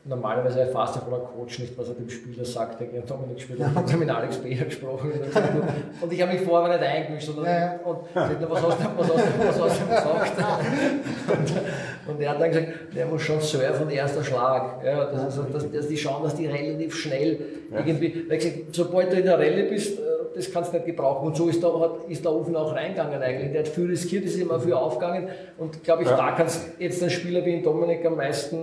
normalerweise 0.05 0.61
erfasst 0.61 0.95
der 0.95 1.03
Coach 1.03 1.59
nicht, 1.59 1.77
was 1.77 1.89
er 1.89 1.95
dem 1.95 2.09
Spieler 2.09 2.43
sagt, 2.43 2.79
der 2.79 3.01
Dominik 3.01 3.39
spielt. 3.39 3.59
Ja. 3.59 3.71
Habe 3.75 3.97
mit 3.97 4.09
Alex 4.09 4.37
Beer 4.37 4.65
gesprochen 4.65 5.11
und, 5.11 6.03
und 6.03 6.13
ich 6.13 6.21
habe 6.21 6.33
mich 6.33 6.41
vorher 6.41 6.75
nicht 6.75 6.89
eingemischt 6.89 7.27
sondern, 7.27 7.45
ja, 7.45 7.59
ja. 7.59 7.79
und 7.83 8.03
gesagt, 8.13 8.49
was 8.49 8.63
hast 8.63 8.79
du, 8.79 8.85
was 8.97 9.09
hast 9.09 9.25
du, 9.25 9.47
was 9.47 9.61
hast 9.61 9.81
du 9.81 10.35
gesagt? 10.35 11.65
und, 12.09 12.21
er 12.21 12.31
hat 12.31 12.41
dann 12.41 12.49
gesagt, 12.49 12.67
der 12.95 13.05
muss 13.05 13.21
schon 13.21 13.41
surfen, 13.41 13.89
erster 13.89 14.23
Schlag. 14.23 14.83
Ja, 14.83 15.05
das, 15.05 15.23
also, 15.23 15.43
dass, 15.43 15.71
dass 15.71 15.87
die 15.87 15.97
schauen, 15.97 16.23
dass 16.23 16.35
die 16.35 16.47
relativ 16.47 16.95
schnell 16.95 17.39
irgendwie, 17.71 18.25
weil 18.27 18.37
gesagt, 18.37 18.55
sobald 18.71 19.11
du 19.11 19.17
in 19.17 19.25
der 19.25 19.37
Rallye 19.37 19.69
bist, 19.69 19.99
äh, 19.99 20.01
das 20.35 20.51
kannst 20.51 20.71
du 20.71 20.77
nicht 20.77 20.85
gebrauchen. 20.85 21.27
Und 21.27 21.35
so 21.35 21.47
ist 21.49 21.61
der, 21.61 21.71
ist 22.07 22.23
der 22.23 22.31
Ofen 22.31 22.55
auch 22.55 22.73
reingegangen 22.73 23.21
eigentlich. 23.21 23.51
Der 23.51 23.61
hat 23.61 23.67
viel 23.67 23.87
riskiert, 23.87 24.25
ist 24.25 24.37
immer 24.37 24.59
viel 24.59 24.73
aufgegangen. 24.73 25.27
Und 25.57 25.83
glaube 25.83 26.03
ich, 26.03 26.09
ja. 26.09 26.17
da 26.17 26.31
kannst 26.31 26.79
jetzt 26.79 27.03
ein 27.03 27.09
Spieler 27.09 27.45
wie 27.45 27.55
in 27.55 27.63
Dominik 27.63 28.05
am 28.05 28.15
meisten, 28.15 28.57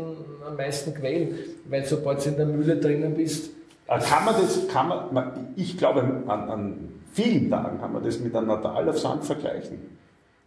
am 0.47 0.57
meisten 0.57 0.95
quälen, 0.95 1.39
weil 1.69 1.85
sobald 1.85 2.25
du 2.25 2.31
in 2.31 2.37
der 2.37 2.47
Mühle 2.47 2.77
drinnen 2.77 3.15
bist. 3.15 3.51
Äh, 3.89 3.99
kann 3.99 4.25
man 4.25 4.35
das, 4.41 4.69
kann 4.69 4.89
man, 4.89 5.53
ich 5.57 5.77
glaube, 5.77 6.01
an, 6.27 6.51
an 6.51 6.89
vielen 7.13 7.51
Tagen 7.51 7.79
kann 7.81 7.93
man 7.93 8.03
das 8.03 8.21
mit 8.21 8.35
einem 8.35 8.49
Natal 8.49 8.89
auf 8.89 8.99
Sand 8.99 9.25
vergleichen. 9.25 9.97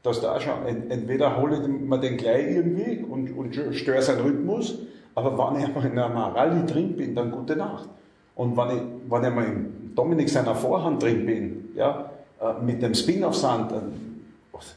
Dass 0.03 0.21
da 0.21 0.39
schon, 0.39 0.65
entweder 0.89 1.41
hole 1.41 1.59
ich 1.61 1.67
mir 1.67 1.99
den 1.99 2.17
gleich 2.17 2.55
irgendwie 2.55 3.03
und, 3.03 3.35
und 3.35 3.55
störe 3.75 4.01
seinen 4.01 4.21
Rhythmus, 4.21 4.79
aber 5.15 5.37
wenn 5.37 5.61
ich 5.61 5.75
mal 5.75 5.85
in 5.85 5.99
einer 5.99 6.35
Rallye 6.35 6.65
drin 6.65 6.95
bin, 6.95 7.15
dann 7.15 7.31
gute 7.31 7.55
Nacht. 7.55 7.89
Und 8.35 8.55
wenn 8.55 8.69
ich, 8.69 8.83
wenn 9.09 9.23
ich 9.23 9.35
mal 9.35 9.45
in 9.45 9.91
Dominik 9.95 10.29
seiner 10.29 10.55
Vorhand 10.55 11.03
drin 11.03 11.25
bin, 11.25 11.69
ja, 11.75 12.09
äh, 12.39 12.63
mit 12.63 12.81
dem 12.81 12.93
Spin 12.93 13.23
auf 13.23 13.35
Sand, 13.35 13.73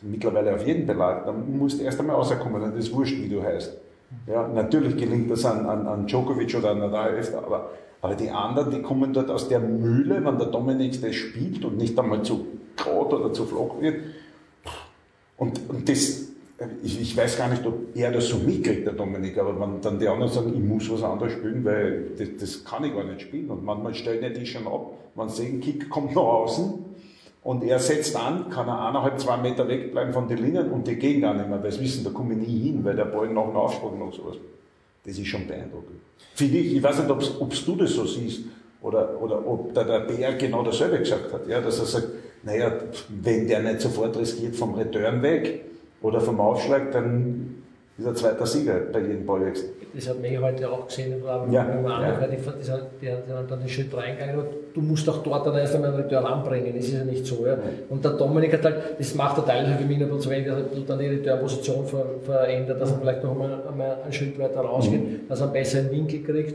mittlerweile 0.03 0.55
auf 0.55 0.67
jeden 0.67 0.87
Belag, 0.87 1.27
dann 1.27 1.57
musst 1.59 1.81
du 1.81 1.85
erst 1.85 2.01
einmal 2.01 2.17
rauskommen, 2.17 2.61
dann 2.61 2.77
ist 2.77 2.93
wurscht, 2.93 3.17
wie 3.21 3.29
du 3.29 3.43
heißt. 3.43 3.77
Ja, 4.27 4.47
natürlich 4.49 4.97
gelingt 4.97 5.31
das 5.31 5.45
an, 5.45 5.67
an, 5.67 5.87
an 5.87 6.07
Djokovic 6.07 6.55
oder 6.57 6.73
an 6.73 6.81
Nadal 6.81 7.11
öfter, 7.11 7.39
aber, 7.39 7.71
aber 8.01 8.15
die 8.15 8.31
anderen, 8.31 8.71
die 8.71 8.83
kommen 8.83 9.13
dort 9.13 9.31
aus 9.31 9.49
der 9.49 9.61
Mühle, 9.61 10.25
wenn 10.25 10.39
der 10.39 10.49
Dominik 10.49 11.01
das 11.01 11.15
spielt 11.15 11.65
und 11.65 11.79
nicht 11.79 11.99
einmal 11.99 12.23
zu 12.23 12.47
grad 12.77 13.13
oder 13.13 13.33
zu 13.33 13.45
flach 13.45 13.81
wird. 13.81 13.97
Und, 15.43 15.61
und 15.69 15.89
das, 15.89 16.29
ich, 16.85 17.01
ich, 17.01 17.17
weiß 17.17 17.37
gar 17.37 17.49
nicht, 17.49 17.67
ob 17.67 17.97
er 17.97 18.13
das 18.13 18.29
so 18.29 18.37
mitkriegt, 18.37 18.87
der 18.87 18.93
Dominik, 18.93 19.37
aber 19.39 19.59
wenn 19.59 19.81
dann 19.81 19.99
die 19.99 20.07
anderen 20.07 20.31
sagen, 20.31 20.53
ich 20.55 20.63
muss 20.63 20.89
was 20.89 21.03
anderes 21.03 21.33
spielen, 21.33 21.65
weil 21.65 22.11
das, 22.17 22.29
das 22.39 22.65
kann 22.65 22.85
ich 22.85 22.95
gar 22.95 23.03
nicht 23.03 23.23
spielen. 23.23 23.51
Und 23.51 23.65
manchmal 23.65 23.93
stellen 23.93 24.33
die 24.33 24.47
schon 24.47 24.69
ab, 24.69 24.93
man 25.17 25.29
sehen, 25.29 25.61
Kick 25.61 25.91
kommt 25.91 26.15
nach 26.15 26.23
außen 26.23 26.75
und 27.43 27.65
er 27.65 27.81
setzt 27.81 28.15
an, 28.15 28.51
kann 28.51 28.69
er 28.69 28.87
eineinhalb, 28.87 29.19
zwei 29.19 29.37
Meter 29.37 29.67
wegbleiben 29.67 30.13
von 30.13 30.29
den 30.29 30.39
Linien 30.39 30.71
und 30.71 30.87
die 30.87 30.95
gehen 30.95 31.23
gar 31.23 31.35
nicht 31.35 31.49
mehr, 31.49 31.61
weil 31.61 31.73
sie 31.73 31.81
wissen, 31.81 32.05
da 32.05 32.11
komme 32.11 32.35
ich 32.35 32.47
nie 32.47 32.61
hin, 32.61 32.85
weil 32.85 32.95
der 32.95 33.07
Ball 33.07 33.27
nach 33.27 33.47
dem 33.47 33.57
Aufschlag 33.57 33.99
noch 33.99 34.15
sowas. 34.15 34.37
Das 35.05 35.19
ist 35.19 35.27
schon 35.27 35.45
beeindruckend. 35.49 35.99
Finde 36.37 36.59
ich, 36.59 36.77
ich 36.77 36.81
weiß 36.81 37.01
nicht, 37.01 37.11
ob 37.11 37.51
du 37.51 37.75
das 37.75 37.91
so 37.91 38.07
siehst 38.07 38.43
oder, 38.81 39.21
oder 39.21 39.45
ob 39.45 39.75
da 39.75 39.83
der 39.83 40.01
Bär 40.07 40.35
genau 40.35 40.63
dasselbe 40.63 41.01
gesagt 41.01 41.33
hat, 41.33 41.49
ja, 41.49 41.61
dass 41.61 41.81
er 41.81 41.87
sagt, 41.87 42.07
naja, 42.43 42.73
wenn 43.23 43.47
der 43.47 43.61
nicht 43.61 43.81
sofort 43.81 44.17
riskiert 44.17 44.57
vom 44.57 44.75
Return 44.75 45.23
weg 45.23 45.65
oder 46.03 46.21
vom 46.21 46.41
Aufschlag, 46.41 46.91
dann 46.93 47.63
ist 47.99 48.07
er 48.07 48.15
zweiter 48.15 48.47
Sieger 48.47 48.81
bei 48.93 49.01
jedem 49.01 49.27
Ballwechsel. 49.27 49.71
Das 49.95 50.09
hat 50.09 50.23
man 50.23 50.43
heute 50.43 50.71
auch 50.71 50.87
gesehen, 50.87 51.13
das 51.13 51.23
war 51.23 51.47
ja, 51.51 51.69
ja. 51.69 52.27
die, 52.27 52.37
die, 52.37 52.43
die, 53.03 53.11
haben 53.11 53.47
dann 53.47 53.61
den 53.61 53.69
Schritt 53.69 53.95
reingegangen, 53.95 54.37
aber 54.37 54.47
du 54.73 54.81
musst 54.81 55.07
auch 55.07 55.23
dort 55.23 55.47
dann 55.47 55.55
erst 55.55 55.75
einmal 55.75 55.93
einen 55.93 56.03
Return 56.03 56.25
anbringen, 56.25 56.73
das 56.75 56.87
ist 56.87 56.95
ja 56.95 57.05
nicht 57.05 57.27
so. 57.27 57.47
Ja. 57.47 57.59
Und 57.91 58.03
der 58.03 58.13
Dominik 58.13 58.55
hat 58.55 58.65
halt, 58.65 58.77
das 58.99 59.15
macht 59.15 59.37
er 59.37 59.45
teilweise 59.45 59.77
für 59.77 59.85
mich 59.85 59.99
nicht 59.99 60.23
so 60.23 60.31
wenig, 60.31 60.47
dass 60.47 60.57
er 60.57 60.81
dann 60.87 60.99
die 60.99 61.07
Returnposition 61.09 61.87
ver, 61.87 62.07
verändert, 62.25 62.81
dass 62.81 62.91
er 62.91 62.99
vielleicht 63.01 63.23
noch 63.23 63.33
einmal, 63.33 63.63
einmal 63.69 63.99
einen 64.03 64.13
Schritt 64.15 64.39
weiter 64.39 64.61
rausgeht, 64.61 65.01
mhm. 65.03 65.29
dass 65.29 65.41
er 65.41 65.45
einen 65.45 65.53
besseren 65.53 65.91
Winkel 65.91 66.23
kriegt. 66.23 66.55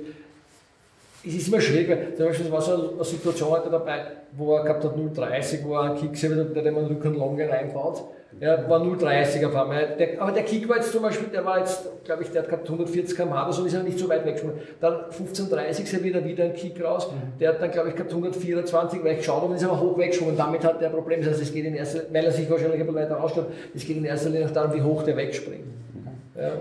Es 1.25 1.33
ist 1.33 1.47
immer 1.47 1.59
schwierig, 1.59 1.89
weil 1.89 2.15
zum 2.15 2.25
Beispiel 2.27 2.51
war 2.51 2.61
so 2.61 2.93
eine 2.93 3.03
Situation 3.03 3.49
heute 3.49 3.69
dabei, 3.69 4.05
wo 4.33 4.55
er 4.55 4.63
gehabt 4.63 4.83
hat 4.83 4.95
0,30, 4.95 5.63
wo 5.63 5.73
er 5.75 5.81
einen 5.81 5.97
Kick 5.97 6.11
gesehen 6.11 6.39
hat, 6.39 6.55
der 6.55 6.63
dem 6.63 6.77
einen 6.77 6.87
Rücken 6.87 7.15
Longe 7.15 7.49
reinbaut. 7.49 8.03
Er 8.39 8.69
war 8.69 8.79
0,30 8.79 9.47
auf 9.47 9.55
einmal. 9.55 9.95
Der, 9.97 10.21
aber 10.21 10.31
der 10.31 10.43
Kick 10.43 10.69
war 10.69 10.75
jetzt 10.75 10.91
zum 10.91 11.01
Beispiel, 11.01 11.29
der 11.29 11.43
war 11.43 11.57
jetzt, 11.57 11.87
glaube 12.03 12.21
ich, 12.21 12.29
der 12.29 12.43
hat 12.43 12.49
gehabt 12.49 12.69
140 12.69 13.17
km/h 13.17 13.45
oder 13.45 13.53
so, 13.53 13.65
ist 13.65 13.73
er 13.73 13.81
nicht 13.81 13.97
so 13.97 14.07
weit 14.09 14.25
weggesprungen. 14.25 14.59
Dann 14.79 14.93
15,30 15.09 15.83
ist 15.83 15.93
er 15.93 16.03
wieder, 16.03 16.23
wieder 16.23 16.43
ein 16.43 16.53
Kick 16.53 16.83
raus. 16.83 17.09
Mhm. 17.11 17.39
Der 17.39 17.49
hat 17.49 17.61
dann, 17.61 17.71
glaube 17.71 17.89
ich, 17.89 17.95
gehabt 17.95 18.11
124, 18.11 19.03
weil 19.03 19.13
ich 19.13 19.17
geschaut 19.19 19.41
habe, 19.41 19.55
ist 19.55 19.63
aber 19.63 19.79
hoch 19.79 19.97
weggesprungen. 19.97 20.37
Damit 20.37 20.63
hat 20.63 20.79
der 20.81 20.89
Problem, 20.89 21.21
das 21.21 21.31
heißt, 21.31 21.41
es 21.41 21.53
geht 21.53 21.65
in 21.65 21.73
erster, 21.73 22.01
weil 22.11 22.25
er 22.25 22.31
sich 22.31 22.49
wahrscheinlich 22.49 22.79
ein 22.79 22.85
bisschen 22.85 23.01
weiter 23.01 23.15
rausstellt, 23.15 23.47
es 23.73 23.85
geht 23.85 23.97
in 23.97 24.05
erster 24.05 24.29
Linie 24.29 24.47
darum, 24.47 24.73
wie 24.73 24.81
hoch 24.83 25.01
der 25.03 25.17
wegspringt. 25.17 25.65
Mhm. 25.65 26.41
Ja, 26.41 26.51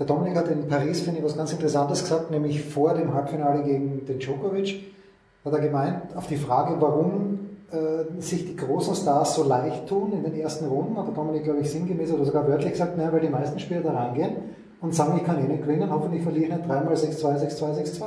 der 0.00 0.06
Dominik 0.06 0.34
hat 0.34 0.48
in 0.48 0.66
Paris, 0.66 1.02
finde 1.02 1.18
ich, 1.18 1.24
was 1.24 1.36
ganz 1.36 1.52
Interessantes 1.52 2.00
gesagt, 2.00 2.30
nämlich 2.30 2.64
vor 2.64 2.94
dem 2.94 3.12
Halbfinale 3.12 3.62
gegen 3.62 4.06
den 4.06 4.18
Djokovic, 4.18 4.82
hat 5.44 5.52
er 5.52 5.60
gemeint, 5.60 6.16
auf 6.16 6.26
die 6.26 6.36
Frage, 6.36 6.80
warum 6.80 7.38
äh, 7.70 8.20
sich 8.20 8.46
die 8.46 8.56
großen 8.56 8.94
Stars 8.94 9.34
so 9.34 9.44
leicht 9.44 9.86
tun 9.86 10.14
in 10.14 10.22
den 10.22 10.34
ersten 10.40 10.64
Runden, 10.64 10.96
hat 10.96 11.06
der 11.06 11.14
Dominik, 11.14 11.44
glaube 11.44 11.60
ich, 11.60 11.70
sinngemäß 11.70 12.12
oder 12.12 12.24
sogar 12.24 12.48
wörtlich 12.48 12.72
gesagt, 12.72 12.96
naja, 12.96 13.12
weil 13.12 13.20
die 13.20 13.28
meisten 13.28 13.58
Spieler 13.58 13.82
da 13.82 13.92
reingehen 13.92 14.36
und 14.80 14.94
sagen, 14.94 15.18
ich 15.18 15.24
kann 15.24 15.38
eh 15.38 15.46
nicht 15.46 15.62
gewinnen, 15.62 15.90
hoffentlich 15.90 16.22
verliere 16.22 16.44
ich 16.44 16.56
nicht 16.56 16.66
dreimal 16.66 16.94
6-2, 16.94 17.38
6-2, 17.38 18.00
6-2. 18.00 18.04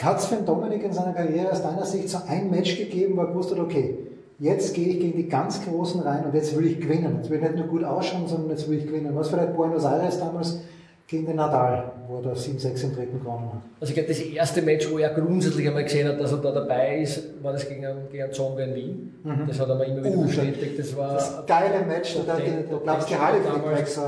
Hat 0.00 0.18
es 0.18 0.26
für 0.26 0.36
Dominik 0.36 0.84
in 0.84 0.92
seiner 0.92 1.12
Karriere 1.12 1.50
aus 1.50 1.62
deiner 1.62 1.84
Sicht 1.84 2.08
so 2.08 2.18
ein 2.28 2.50
Match 2.50 2.76
gegeben, 2.76 3.16
wo 3.16 3.22
er 3.22 3.26
gewusst 3.28 3.50
hat, 3.50 3.58
okay, 3.58 3.98
jetzt 4.38 4.74
gehe 4.74 4.88
ich 4.88 5.00
gegen 5.00 5.16
die 5.16 5.28
ganz 5.28 5.64
Großen 5.64 6.00
rein 6.02 6.24
und 6.24 6.34
jetzt 6.34 6.56
will 6.56 6.66
ich 6.66 6.80
gewinnen. 6.80 7.16
Jetzt 7.18 7.30
will 7.30 7.38
ich 7.38 7.42
nicht 7.42 7.56
nur 7.56 7.66
gut 7.66 7.84
ausschauen, 7.84 8.26
sondern 8.26 8.50
jetzt 8.50 8.68
will 8.68 8.78
ich 8.78 8.86
gewinnen. 8.86 9.14
Was 9.14 9.28
vielleicht 9.28 9.54
Buenos 9.54 9.84
Aires 9.84 10.18
damals 10.18 10.60
gegen 11.06 11.24
den 11.24 11.36
Nadal, 11.36 11.92
wo 12.08 12.16
er 12.18 12.34
7-6 12.34 12.82
im 12.82 12.96
dritten 12.96 13.20
gewonnen 13.20 13.52
hat. 13.52 13.62
Also 13.80 13.92
ich 13.92 13.94
glaube, 13.94 14.08
das 14.08 14.18
erste 14.18 14.62
Match, 14.62 14.90
wo 14.90 14.98
er 14.98 15.10
grundsätzlich 15.10 15.68
einmal 15.68 15.84
gesehen 15.84 16.08
hat, 16.08 16.20
dass 16.20 16.32
er 16.32 16.38
da 16.38 16.50
dabei 16.50 16.98
ist, 16.98 17.42
war 17.44 17.52
das 17.52 17.68
gegen, 17.68 17.86
gegen 18.10 18.32
Zonga 18.32 18.64
in 18.64 18.74
Wien. 18.74 19.14
Mhm. 19.22 19.44
Das 19.46 19.60
hat 19.60 19.68
er 19.68 19.76
mir 19.76 19.84
immer 19.84 20.04
wieder 20.04 20.16
uh, 20.16 20.24
bestätigt. 20.24 20.78
Das 20.78 20.96
war 20.96 21.14
das 21.14 21.46
geile 21.46 21.86
Match, 21.86 22.16
da 22.26 22.38
glaubst 22.82 23.10
du, 23.10 23.18
Halle 23.20 23.40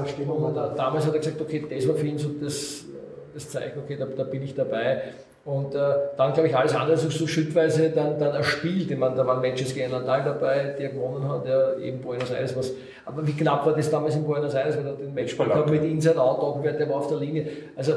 Stimmung. 0.08 0.42
Und 0.42 0.54
damals 0.54 1.06
hat 1.06 1.12
er 1.12 1.18
gesagt, 1.20 1.40
okay, 1.40 1.64
das 1.70 1.87
war 1.87 1.94
für 1.94 2.06
ihn 2.06 2.18
so 2.18 2.30
das, 2.30 2.85
das 3.32 3.49
Zeichen, 3.49 3.78
okay, 3.78 3.97
da, 3.97 4.06
da 4.06 4.25
bin 4.25 4.42
ich 4.42 4.54
dabei. 4.54 5.02
Und 5.45 5.75
äh, 5.75 5.78
dann, 6.16 6.33
glaube 6.35 6.49
ich, 6.49 6.57
alles 6.57 6.75
andere 6.75 6.97
so, 6.97 7.09
so 7.09 7.26
schrittweise 7.26 7.90
dann, 7.90 8.18
dann 8.18 8.35
erspielt. 8.35 8.90
Ich 8.90 8.99
meine, 8.99 9.14
da 9.14 9.26
waren 9.26 9.40
Matches 9.40 9.75
gegen 9.75 9.90
Nadal 9.90 10.23
dabei, 10.23 10.75
der 10.78 10.90
gewonnen 10.90 11.26
hat, 11.26 11.47
der 11.47 11.78
eben 11.78 12.00
Buenos 12.00 12.30
Aires 12.30 12.54
was. 12.57 12.73
Aber 13.07 13.26
wie 13.26 13.33
knapp 13.33 13.64
war 13.64 13.75
das 13.75 13.90
damals 13.90 14.14
in 14.14 14.25
Buenos 14.25 14.52
Aires, 14.52 14.76
weil 14.76 14.87
er 14.87 14.92
den 14.92 15.14
Match 15.14 15.37
gehabt 15.37 15.71
mit 15.71 15.83
Inside-Out, 15.83 16.64
der 16.64 16.88
war 16.90 16.97
auf 16.97 17.09
der 17.09 17.18
Linie. 17.18 17.47
Also, 17.76 17.95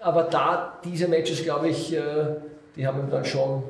aber 0.00 0.24
da, 0.24 0.78
diese 0.84 1.08
Matches, 1.08 1.42
glaube 1.42 1.68
ich, 1.68 1.92
äh, 1.92 2.00
die 2.76 2.86
haben 2.86 3.00
ihm 3.00 3.10
dann 3.10 3.24
schon, 3.24 3.64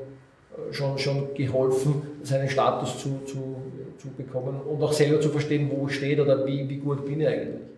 äh, 0.53 0.73
schon, 0.73 0.99
schon 0.99 1.35
geholfen, 1.35 2.03
seinen 2.23 2.49
Status 2.49 2.99
zu, 2.99 3.23
zu, 3.25 3.57
zu 3.99 4.09
bekommen 4.17 4.61
und 4.61 4.83
auch 4.83 4.93
selber 4.93 5.21
zu 5.21 5.31
verstehen, 5.31 5.71
wo 5.73 5.89
steht 5.89 6.21
oder 6.21 6.47
wie, 6.47 6.69
wie 6.69 6.77
gut 6.77 7.05
bin 7.07 7.21
ich 7.21 7.27
eigentlich. 7.27 7.70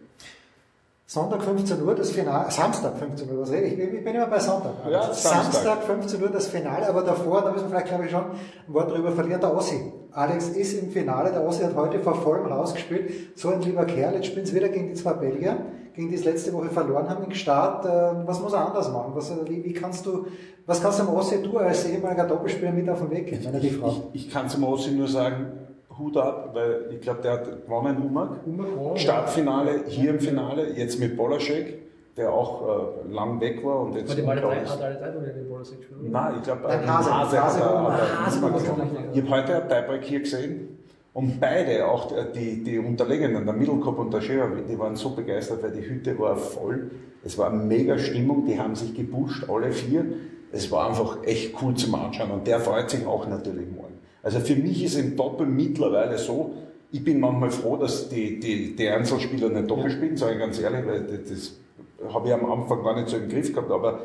Sonntag 1.12 1.42
15 1.42 1.82
Uhr 1.82 1.94
das 1.94 2.10
Finale, 2.10 2.50
Samstag 2.50 2.96
15 2.96 3.30
Uhr, 3.30 3.42
was 3.42 3.52
rede 3.52 3.66
ich? 3.66 3.78
Ich 3.78 4.02
bin 4.02 4.14
immer 4.14 4.28
bei 4.28 4.38
Sonntag. 4.38 4.72
Ja, 4.90 5.12
Samstag. 5.12 5.52
Samstag 5.52 5.82
15 5.82 6.22
Uhr 6.22 6.30
das 6.30 6.46
Finale, 6.46 6.88
aber 6.88 7.02
davor, 7.02 7.42
da 7.42 7.52
müssen 7.52 7.64
wir 7.64 7.68
vielleicht 7.68 7.88
glaube 7.88 8.06
ich 8.06 8.10
schon 8.10 8.24
ein 8.24 8.30
Wort 8.68 8.90
drüber 8.90 9.12
verlieren, 9.12 9.42
der 9.42 9.54
Ossi. 9.54 9.92
Alex 10.12 10.48
ist 10.48 10.72
im 10.72 10.90
Finale, 10.90 11.30
der 11.30 11.46
Ossi 11.46 11.64
hat 11.64 11.76
heute 11.76 12.00
vor 12.00 12.14
vollem 12.14 12.48
Haus 12.48 12.72
gespielt, 12.72 13.12
so 13.38 13.50
ein 13.50 13.60
lieber 13.60 13.84
Kerl, 13.84 14.14
jetzt 14.14 14.28
spielen 14.28 14.46
sie 14.46 14.54
wieder 14.54 14.70
gegen 14.70 14.88
die 14.88 14.94
zwei 14.94 15.12
Belgier, 15.12 15.58
gegen 15.94 16.08
die 16.08 16.14
es 16.14 16.24
letzte 16.24 16.50
Woche 16.54 16.70
verloren 16.70 17.10
haben 17.10 17.24
im 17.24 17.32
Start. 17.32 17.84
Äh, 17.84 18.26
was 18.26 18.40
muss 18.40 18.54
er 18.54 18.66
anders 18.66 18.90
machen? 18.90 19.12
Was, 19.14 19.30
wie, 19.50 19.62
wie 19.62 19.74
kannst 19.74 20.06
du, 20.06 20.28
was 20.64 20.80
kannst 20.80 20.98
du 20.98 21.04
dem 21.04 21.14
Ossi, 21.14 21.42
du 21.42 21.58
als 21.58 21.84
ehemaliger 21.84 22.24
Doppelspieler 22.24 22.72
mit 22.72 22.88
auf 22.88 23.00
den 23.00 23.10
Weg 23.10 23.30
wenn 23.44 23.52
er 23.52 23.60
die 23.60 23.68
fragt? 23.68 24.00
Ich, 24.14 24.28
ich 24.28 24.32
kann 24.32 24.48
zum 24.48 24.64
Ossi 24.64 24.92
nur 24.92 25.08
sagen, 25.08 25.61
Hut 25.98 26.16
ab, 26.16 26.50
weil 26.54 26.86
ich 26.90 27.00
glaube, 27.00 27.20
der 27.22 27.32
hat 27.32 27.64
gewonnen 27.64 27.96
in 27.96 28.02
Umag. 28.02 28.98
Startfinale, 28.98 29.84
hier 29.86 30.10
im 30.10 30.20
Finale, 30.20 30.70
jetzt 30.76 30.98
mit 30.98 31.16
Bolaschek, 31.16 31.78
der 32.16 32.32
auch 32.32 32.62
äh, 33.08 33.12
lang 33.12 33.40
weg 33.40 33.64
war. 33.64 33.80
Und 33.80 33.94
jetzt 33.94 34.08
war 34.08 34.16
die 34.16 34.22
mal 34.22 34.36
drei, 34.36 34.64
hat 34.64 34.80
alle 34.80 34.98
drei 34.98 35.32
mit 35.32 35.48
Bolaschek 35.48 35.78
gespielt? 35.78 36.10
Nein, 36.10 36.34
ich 36.36 36.42
glaube, 36.42 36.68
ein 36.68 36.86
Hase, 36.86 37.14
Hase, 37.14 37.42
Hase, 37.42 37.60
Hase, 38.26 38.52
Ich 39.12 39.20
habe 39.22 39.30
heute 39.30 39.62
ein 39.62 39.68
Tiebreak 39.68 40.04
hier 40.04 40.20
gesehen. 40.20 40.78
Und 41.14 41.40
beide, 41.40 41.86
auch 41.86 42.10
die, 42.34 42.64
die 42.64 42.78
Unterlegenen, 42.78 43.44
der 43.44 43.54
Mittelkopf 43.54 43.98
und 43.98 44.14
der 44.14 44.22
Scherer, 44.22 44.48
die 44.66 44.78
waren 44.78 44.96
so 44.96 45.10
begeistert, 45.10 45.62
weil 45.62 45.72
die 45.72 45.82
Hütte 45.82 46.18
war 46.18 46.36
voll. 46.36 46.90
Es 47.22 47.36
war 47.36 47.50
eine 47.50 47.62
mega 47.62 47.98
Stimmung, 47.98 48.46
die 48.46 48.58
haben 48.58 48.74
sich 48.74 48.94
gepusht, 48.94 49.48
alle 49.48 49.72
vier. 49.72 50.06
Es 50.52 50.70
war 50.70 50.88
einfach 50.88 51.22
echt 51.24 51.54
cool 51.62 51.74
zum 51.74 51.94
Anschauen 51.94 52.30
und 52.30 52.46
der 52.46 52.60
freut 52.60 52.88
sich 52.88 53.06
auch 53.06 53.26
natürlich 53.28 53.70
morgen. 53.70 53.91
Also 54.22 54.40
für 54.40 54.54
mich 54.56 54.84
ist 54.84 54.98
im 54.98 55.16
Doppel 55.16 55.46
mittlerweile 55.46 56.16
so, 56.18 56.52
ich 56.92 57.02
bin 57.02 57.20
manchmal 57.20 57.50
froh, 57.50 57.76
dass 57.76 58.08
die, 58.08 58.38
die, 58.38 58.76
die 58.76 58.88
Einzelspieler 58.88 59.48
nicht 59.48 59.70
Doppel 59.70 59.90
spielen, 59.90 60.16
sage 60.16 60.34
ich 60.34 60.38
ganz 60.38 60.60
ehrlich, 60.60 60.86
weil 60.86 61.02
das, 61.02 61.28
das 61.28 62.12
habe 62.12 62.28
ich 62.28 62.34
am 62.34 62.50
Anfang 62.50 62.82
gar 62.82 62.94
nicht 62.96 63.08
so 63.08 63.16
im 63.16 63.28
Griff 63.28 63.52
gehabt, 63.52 63.70
aber 63.70 64.00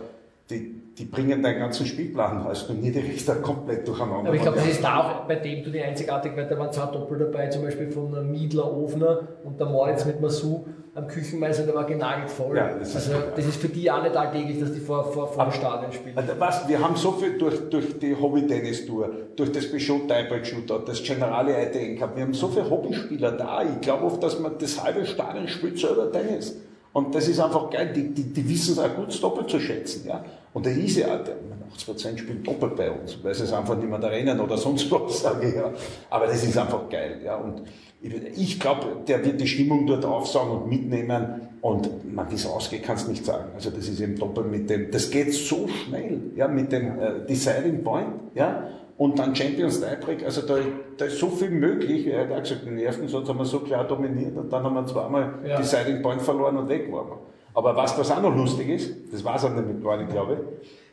die, 0.49 0.73
die 0.97 1.05
bringen 1.05 1.43
deinen 1.43 1.59
ganzen 1.59 1.85
Spielplan 1.85 2.47
als 2.47 2.65
Turnierrichter 2.65 3.35
komplett 3.35 3.87
durcheinander. 3.87 4.27
Aber 4.29 4.35
ich 4.35 4.41
glaube, 4.41 4.57
das 4.57 4.67
ist 4.67 4.83
da 4.83 4.99
auch 4.99 5.27
bei 5.27 5.35
dem 5.35 5.63
du 5.63 5.69
die 5.69 5.81
einzigartig, 5.81 6.31
weil 6.35 6.47
da 6.47 6.57
waren 6.57 6.71
zwei 6.71 6.85
Doppel 6.91 7.19
dabei, 7.19 7.47
zum 7.49 7.63
Beispiel 7.63 7.91
von 7.91 8.31
Miedler 8.31 8.75
Ofner 8.75 9.27
und 9.43 9.59
der 9.59 9.67
Moritz 9.67 10.05
mit 10.05 10.21
Masu 10.21 10.65
am 10.97 11.07
Küchenmeister, 11.07 11.63
der 11.63 11.75
war 11.75 11.85
genagelt 11.85 12.31
voll. 12.31 12.57
Ja, 12.57 12.73
das 12.73 12.95
also 12.95 13.11
das 13.35 13.45
ist 13.45 13.61
für 13.61 13.69
die 13.69 13.89
auch 13.89 14.01
nicht 14.01 14.17
alltäglich, 14.17 14.59
dass 14.59 14.73
die 14.73 14.79
vor, 14.79 15.03
vor, 15.13 15.27
vor 15.27 15.43
dem 15.45 15.53
Stadion 15.53 15.91
spielen. 15.91 16.17
Also, 16.17 16.33
was, 16.39 16.67
wir 16.67 16.81
haben 16.81 16.95
so 16.95 17.11
viel 17.11 17.37
durch, 17.37 17.69
durch 17.69 17.99
die 17.99 18.15
Hobby-Tennis-Tour, 18.15 19.09
durch 19.35 19.51
das 19.51 19.71
Bishop 19.71 20.07
Tiebreak 20.07 20.45
Shootout, 20.45 20.85
das 20.87 21.03
Generale 21.03 21.67
ITN 21.67 21.99
Cup, 21.99 22.15
wir 22.15 22.23
haben 22.23 22.33
so 22.33 22.47
viele 22.47 22.67
Hobbyspieler 22.67 23.33
da. 23.33 23.61
Ich 23.63 23.79
glaube 23.81 24.05
oft, 24.05 24.23
dass 24.23 24.39
man 24.39 24.57
das 24.57 24.83
halbe 24.83 25.05
Stadion 25.05 25.47
spielt 25.47 25.77
selber 25.77 26.11
Tennis. 26.11 26.57
Und 26.93 27.13
das 27.13 27.27
ist 27.27 27.39
einfach 27.39 27.69
geil. 27.69 27.93
Die, 27.95 28.11
die, 28.11 28.33
die 28.33 28.49
wissen 28.49 28.71
es 28.71 28.79
auch 28.79 28.95
gut 28.95 29.21
doppelt 29.21 29.51
zu 29.51 29.59
schätzen. 29.59 30.07
Ja? 30.07 30.25
Und 30.53 30.65
der 30.65 30.75
ist 30.75 30.97
ja, 30.97 31.15
der 31.15 31.35
80% 31.77 32.17
spielen 32.17 32.43
doppelt 32.43 32.75
bei 32.75 32.89
uns, 32.89 33.23
weil 33.23 33.35
sie 33.35 33.43
es 33.43 33.53
einfach 33.53 33.75
nicht 33.75 33.87
mehr 33.87 33.99
da 33.99 34.07
rennen 34.07 34.39
oder 34.39 34.57
sonst 34.57 34.91
was, 34.91 35.21
sage 35.21 35.47
ich 35.47 35.55
ja. 35.55 35.71
Aber 36.09 36.25
das 36.25 36.43
ist 36.43 36.57
einfach 36.57 36.89
geil. 36.89 37.21
Ja? 37.23 37.35
Und 37.35 37.61
ich 38.01 38.59
glaube, 38.59 38.97
der 39.07 39.25
wird 39.25 39.41
die 39.41 39.47
Stimmung 39.47 39.87
dort 39.87 40.05
aufsagen 40.05 40.51
und 40.51 40.69
mitnehmen. 40.69 41.41
Und 41.61 42.13
man, 42.13 42.29
wie 42.29 42.35
es 42.35 42.45
ausgeht, 42.45 42.83
kann 42.83 42.97
es 42.97 43.07
nicht 43.07 43.25
sagen. 43.25 43.49
Also 43.55 43.71
das 43.71 43.87
ist 43.89 43.99
eben 43.99 44.15
doppelt 44.15 44.49
mit 44.49 44.69
dem, 44.69 44.91
das 44.91 45.09
geht 45.09 45.33
so 45.33 45.67
schnell, 45.67 46.19
ja, 46.35 46.47
mit 46.47 46.71
dem 46.71 46.99
äh, 46.99 47.25
Deciding 47.27 47.83
Point, 47.83 48.13
ja. 48.35 48.69
und 48.97 49.17
dann 49.17 49.35
Champions 49.35 49.81
Tiebreak. 49.81 50.23
Also 50.23 50.43
da, 50.43 50.59
da 50.97 51.05
ist 51.05 51.17
so 51.17 51.29
viel 51.29 51.49
möglich. 51.49 52.05
Er 52.07 52.29
hat 52.29 52.43
gesagt, 52.43 52.65
den 52.65 52.77
ersten 52.77 53.07
Satz 53.07 53.27
haben 53.27 53.39
wir 53.39 53.45
so 53.45 53.61
klar 53.61 53.85
dominiert 53.85 54.37
und 54.37 54.53
dann 54.53 54.63
haben 54.63 54.75
wir 54.75 54.85
zweimal 54.85 55.33
Ja. 55.45 55.57
Deciding 55.57 56.01
Point 56.03 56.21
verloren 56.21 56.57
und 56.57 56.69
weg 56.69 56.91
waren 56.91 57.07
wir. 57.07 57.19
Aber 57.55 57.75
was, 57.75 57.97
was 57.97 58.11
auch 58.11 58.21
noch 58.21 58.35
lustig 58.35 58.69
ist, 58.69 58.93
das 59.11 59.23
war 59.23 59.35
es 59.35 59.43
auch 59.43 59.49
nicht 59.49 59.83
gar 59.83 59.97
nicht, 59.97 60.11
glaube 60.11 60.37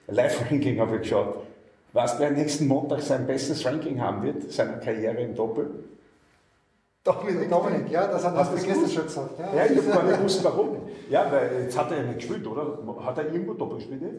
ich. 0.09 0.15
Live-Ranking 0.17 0.81
habe 0.81 0.97
ich 0.97 1.03
geschaut. 1.03 1.35
Du, 1.93 2.01
wer 2.19 2.31
nächsten 2.31 2.67
Montag 2.67 3.03
sein 3.03 3.27
bestes 3.27 3.65
Ranking 3.65 4.01
haben 4.01 4.23
wird, 4.23 4.51
seiner 4.51 4.79
Karriere 4.79 5.21
im 5.21 5.35
Doppel? 5.35 5.71
Dominik, 7.05 7.51
Dominik, 7.51 7.91
ja, 7.91 8.07
das 8.07 8.25
hat 8.25 8.35
gestern 8.55 8.75
gewusst? 8.75 8.95
schon 8.95 9.05
gesagt. 9.05 9.31
Ja, 9.39 9.55
Ja, 9.57 9.71
ich 9.71 9.77
habe 9.79 9.89
gar 9.91 10.03
nicht 10.05 10.17
gewusst, 10.17 10.43
warum. 10.45 10.69
Ja, 11.11 11.27
weil 11.31 11.63
jetzt 11.65 11.79
hat 11.79 11.91
er 11.91 11.99
ja 11.99 12.03
nicht 12.05 12.19
gespielt, 12.21 12.47
oder? 12.47 12.79
Hat 13.05 13.19
er 13.19 13.31
irgendwo 13.31 13.53
Doppel 13.53 13.77
gespielt? 13.77 14.01
jetzt? 14.01 14.15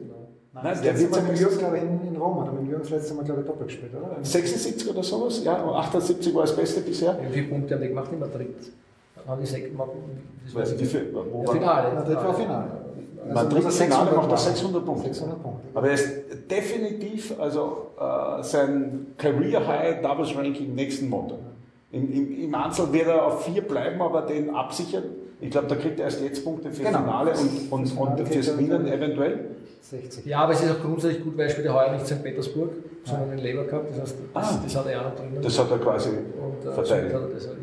Nein, 0.53 0.63
Das 0.63 0.81
der 0.81 0.91
letzte 0.93 1.01
wird 1.03 1.11
Mal 1.11 1.17
sein 1.21 1.31
mit 1.31 1.39
Jürgen, 1.39 1.57
glaube 1.57 1.77
ich, 1.77 1.83
in, 1.83 2.07
in 2.13 2.15
Rom, 2.21 2.39
hat 2.41 2.47
er 2.47 2.53
mit 2.53 2.67
Jürgen 2.69 2.81
das 2.83 2.91
letzte 2.91 3.13
Mal, 3.15 3.25
glaube 3.25 3.41
ich, 3.41 3.47
doppelt 3.47 3.67
gespielt, 3.67 3.91
oder? 3.95 4.17
76 4.23 4.89
oder 4.89 5.03
sowas, 5.03 5.43
ja, 5.43 5.61
und 5.63 5.73
78 5.75 6.33
war 6.35 6.41
das 6.43 6.55
Beste 6.55 6.81
bisher. 6.81 7.17
Wie 7.27 7.33
viele 7.33 7.47
Punkte 7.49 7.73
haben 7.73 7.81
die 7.81 7.87
gemacht 7.89 8.11
in 8.13 8.19
Madrid? 8.19 8.55
Haben 9.27 9.41
die 9.41 9.47
sechs 9.47 9.67
gemacht? 9.71 9.89
Das 10.45 10.55
weiß 10.55 10.71
ich 10.73 10.77
Wie 10.77 10.83
nicht. 10.83 10.91
viel, 10.91 11.13
wo 11.13 11.41
Ja, 11.41 11.47
war 11.47 11.53
Finale. 11.55 11.93
Madrid 11.95 12.15
war 12.17 12.33
Finale. 12.35 12.71
Also 13.27 13.33
Madrid 13.33 13.63
er 13.65 13.71
Finale 13.71 13.71
600 13.71 14.15
macht 14.15 14.25
er 14.27 14.31
machen. 14.31 14.37
600 14.45 14.85
Punkte. 14.85 15.03
600 15.07 15.41
Punkte. 15.43 15.61
Aber 15.73 15.87
er 15.87 15.93
ist 15.95 16.09
definitiv 16.51 17.39
also 17.39 17.87
äh, 17.99 18.43
sein 18.43 19.07
Career 19.17 19.67
High 19.67 20.01
Doubles 20.03 20.37
Ranking 20.37 20.75
nächsten 20.75 21.09
Montag. 21.09 21.39
Im, 21.95 22.11
im, 22.13 22.43
Im 22.43 22.55
Einzel 22.55 22.91
wird 22.91 23.07
er 23.07 23.25
auf 23.25 23.45
vier 23.45 23.61
bleiben, 23.61 24.01
aber 24.01 24.21
den 24.23 24.53
absichern. 24.53 25.03
Ich 25.41 25.49
glaube, 25.49 25.67
da 25.67 25.75
kriegt 25.75 25.99
er 25.99 26.05
erst 26.05 26.21
jetzt 26.21 26.43
Punkte 26.43 26.71
für 26.71 26.83
Genau. 26.83 26.99
Finale 26.99 27.31
und, 27.31 27.37
Fürs 27.37 27.51
und, 27.71 27.87
Finale 27.87 28.19
und 28.21 28.27
fürs 28.29 28.57
Winnen 28.57 28.87
eventuell. 28.87 29.39
60. 29.81 30.25
Ja, 30.25 30.39
aber 30.39 30.53
es 30.53 30.61
ist 30.63 30.71
auch 30.71 30.81
grundsätzlich 30.81 31.23
gut, 31.23 31.37
weil 31.37 31.45
er 31.45 31.49
spielt 31.51 31.67
ja 31.67 31.73
heuer 31.73 31.91
nicht 31.93 32.05
St. 32.07 32.23
Petersburg, 32.23 32.69
sondern 33.03 33.33
in 33.33 33.37
Lever 33.39 33.65
Cup. 33.65 33.83
Das 33.89 34.01
heißt, 34.01 34.15
das, 34.33 34.43
Ah. 34.55 34.59
das 34.63 34.75
hat 34.75 34.87
er 34.87 34.99
auch 35.01 35.05
noch 35.05 35.15
drinnen. 35.15 35.37
Das 35.41 35.59
hat 35.59 35.71
er 35.71 35.77
quasi 35.77 36.09
Und 36.09 36.69
äh, 36.69 36.73
verteidigt. 36.73 37.13
hat 37.13 37.21
er 37.21 37.27
das 37.29 37.47
auch 37.47 37.51
immer. 37.51 37.59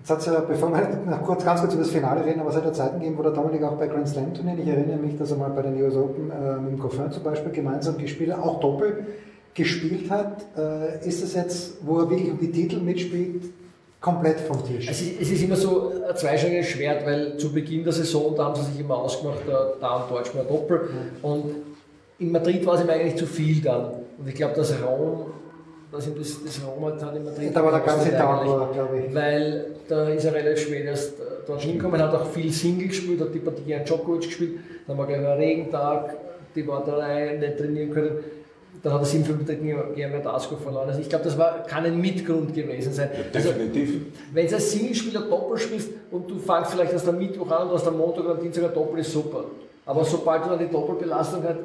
Jetzt 0.00 0.10
hat 0.10 0.18
es 0.20 0.26
ja, 0.26 0.40
bevor 0.40 0.70
wir 0.72 0.88
noch 1.10 1.22
kurz, 1.22 1.44
ganz 1.44 1.60
kurz 1.60 1.74
über 1.74 1.82
das 1.82 1.92
Finale 1.92 2.24
reden, 2.24 2.40
aber 2.40 2.50
es 2.50 2.56
hat 2.56 2.64
ja 2.64 2.72
Zeiten 2.72 2.98
gegeben, 2.98 3.18
wo 3.18 3.22
der 3.22 3.32
Dominik 3.32 3.62
auch 3.62 3.76
bei 3.76 3.86
Grand 3.86 4.08
Slam 4.08 4.32
Turnieren, 4.34 4.58
ich 4.60 4.68
erinnere 4.68 4.96
mich, 4.96 5.16
dass 5.18 5.30
er 5.30 5.36
mal 5.36 5.50
bei 5.50 5.62
den 5.62 5.80
US 5.82 5.96
Open 5.96 6.30
äh, 6.30 6.60
mit 6.60 6.72
dem 6.72 6.78
Goffin 6.78 7.10
zum 7.10 7.22
Beispiel 7.22 7.52
gemeinsam 7.52 7.98
gespielt 7.98 8.32
hat, 8.32 8.42
auch 8.42 8.58
Doppel 8.60 9.06
gespielt 9.54 10.10
hat. 10.10 10.44
Äh, 10.56 11.06
ist 11.06 11.22
es 11.22 11.34
jetzt, 11.34 11.78
wo 11.82 12.00
er 12.00 12.10
wirklich 12.10 12.30
um 12.30 12.38
die 12.38 12.50
Titel 12.50 12.78
mitspielt, 12.78 13.44
komplett 14.00 14.40
vom 14.40 14.64
Tisch? 14.64 14.88
Es 14.88 15.00
ist, 15.00 15.20
es 15.20 15.30
ist 15.30 15.42
immer 15.42 15.56
so 15.56 15.92
ein 16.08 16.16
zweischneidiges 16.16 16.68
Schwert, 16.68 17.04
weil 17.04 17.36
zu 17.36 17.52
Beginn 17.52 17.84
der 17.84 17.92
Saison, 17.92 18.34
da 18.36 18.46
haben 18.46 18.56
sie 18.56 18.70
sich 18.70 18.80
immer 18.80 18.96
ausgemacht, 18.96 19.40
da, 19.46 19.72
da 19.80 19.96
und 19.96 20.10
Deutsch 20.10 20.34
mal 20.34 20.44
Doppel. 20.44 20.88
Und 21.22 21.54
in 22.18 22.32
Madrid 22.32 22.64
war 22.66 22.74
es 22.74 22.82
ihm 22.82 22.90
eigentlich 22.90 23.16
zu 23.16 23.26
viel 23.26 23.60
dann. 23.60 23.92
Und 24.18 24.28
ich 24.28 24.34
glaube, 24.34 24.54
dass 24.54 24.72
Rom, 24.82 25.26
dass 25.92 26.06
ihm 26.06 26.14
das, 26.18 26.44
das 26.44 26.60
Rom 26.64 26.84
hat 26.86 27.00
dann 27.00 27.16
in 27.16 27.24
Madrid. 27.24 27.50
Da 27.54 27.64
war 27.64 27.70
der 27.70 27.80
ganze 27.80 28.10
Tag, 28.10 28.46
war, 28.46 28.72
glaube 28.72 28.98
ich. 29.00 29.14
Weil 29.14 29.66
da 29.88 30.08
ist 30.08 30.24
er 30.24 30.34
relativ 30.34 30.66
spät 30.66 30.84
erst 30.84 31.18
äh, 31.20 31.22
dorthin 31.46 31.78
gekommen, 31.78 32.00
hat 32.00 32.14
auch 32.14 32.26
viel 32.26 32.52
Single 32.52 32.88
gespielt, 32.88 33.20
hat 33.20 33.34
die 33.34 33.38
Partie 33.38 33.62
gegen 33.62 33.84
Djokovic 33.84 34.22
gespielt, 34.22 34.58
dann 34.86 34.98
war 34.98 35.06
gleich 35.06 35.18
ein 35.18 35.26
Regentag, 35.26 36.16
die 36.54 36.66
Warterei 36.66 37.36
nicht 37.36 37.56
trainieren 37.56 37.90
können. 37.90 38.18
Dann 38.82 38.92
hat 38.92 39.00
er 39.00 39.04
7 39.06 39.24
5 39.24 39.46
gegen 39.46 40.10
Verdasco 40.10 40.56
verloren. 40.56 40.88
Also 40.88 41.00
ich 41.00 41.08
glaube, 41.08 41.24
das 41.24 41.36
war, 41.36 41.64
kann 41.66 41.84
ein 41.84 42.00
Mitgrund 42.00 42.54
gewesen 42.54 42.92
sein. 42.92 43.10
Also, 43.34 43.50
Definitiv. 43.50 44.02
wenn 44.32 44.46
du 44.46 44.54
als 44.54 44.70
Singlespieler 44.72 45.22
Doppel 45.22 45.58
spielst 45.58 45.90
und 46.10 46.30
du 46.30 46.38
fangst 46.38 46.72
vielleicht 46.72 46.92
erst 46.92 47.08
am 47.08 47.18
Mittwoch 47.18 47.50
an 47.50 47.68
und 47.68 47.74
hast 47.74 47.86
am 47.88 47.96
Montag 47.98 48.24
oder 48.24 48.34
am 48.34 48.40
Dienstag 48.40 48.64
ein 48.64 48.74
Doppel, 48.74 49.00
ist 49.00 49.12
super. 49.12 49.44
Aber 49.84 50.04
sobald 50.04 50.44
du 50.44 50.50
dann 50.50 50.58
die 50.58 50.68
Doppelbelastung 50.68 51.42
hast, 51.42 51.56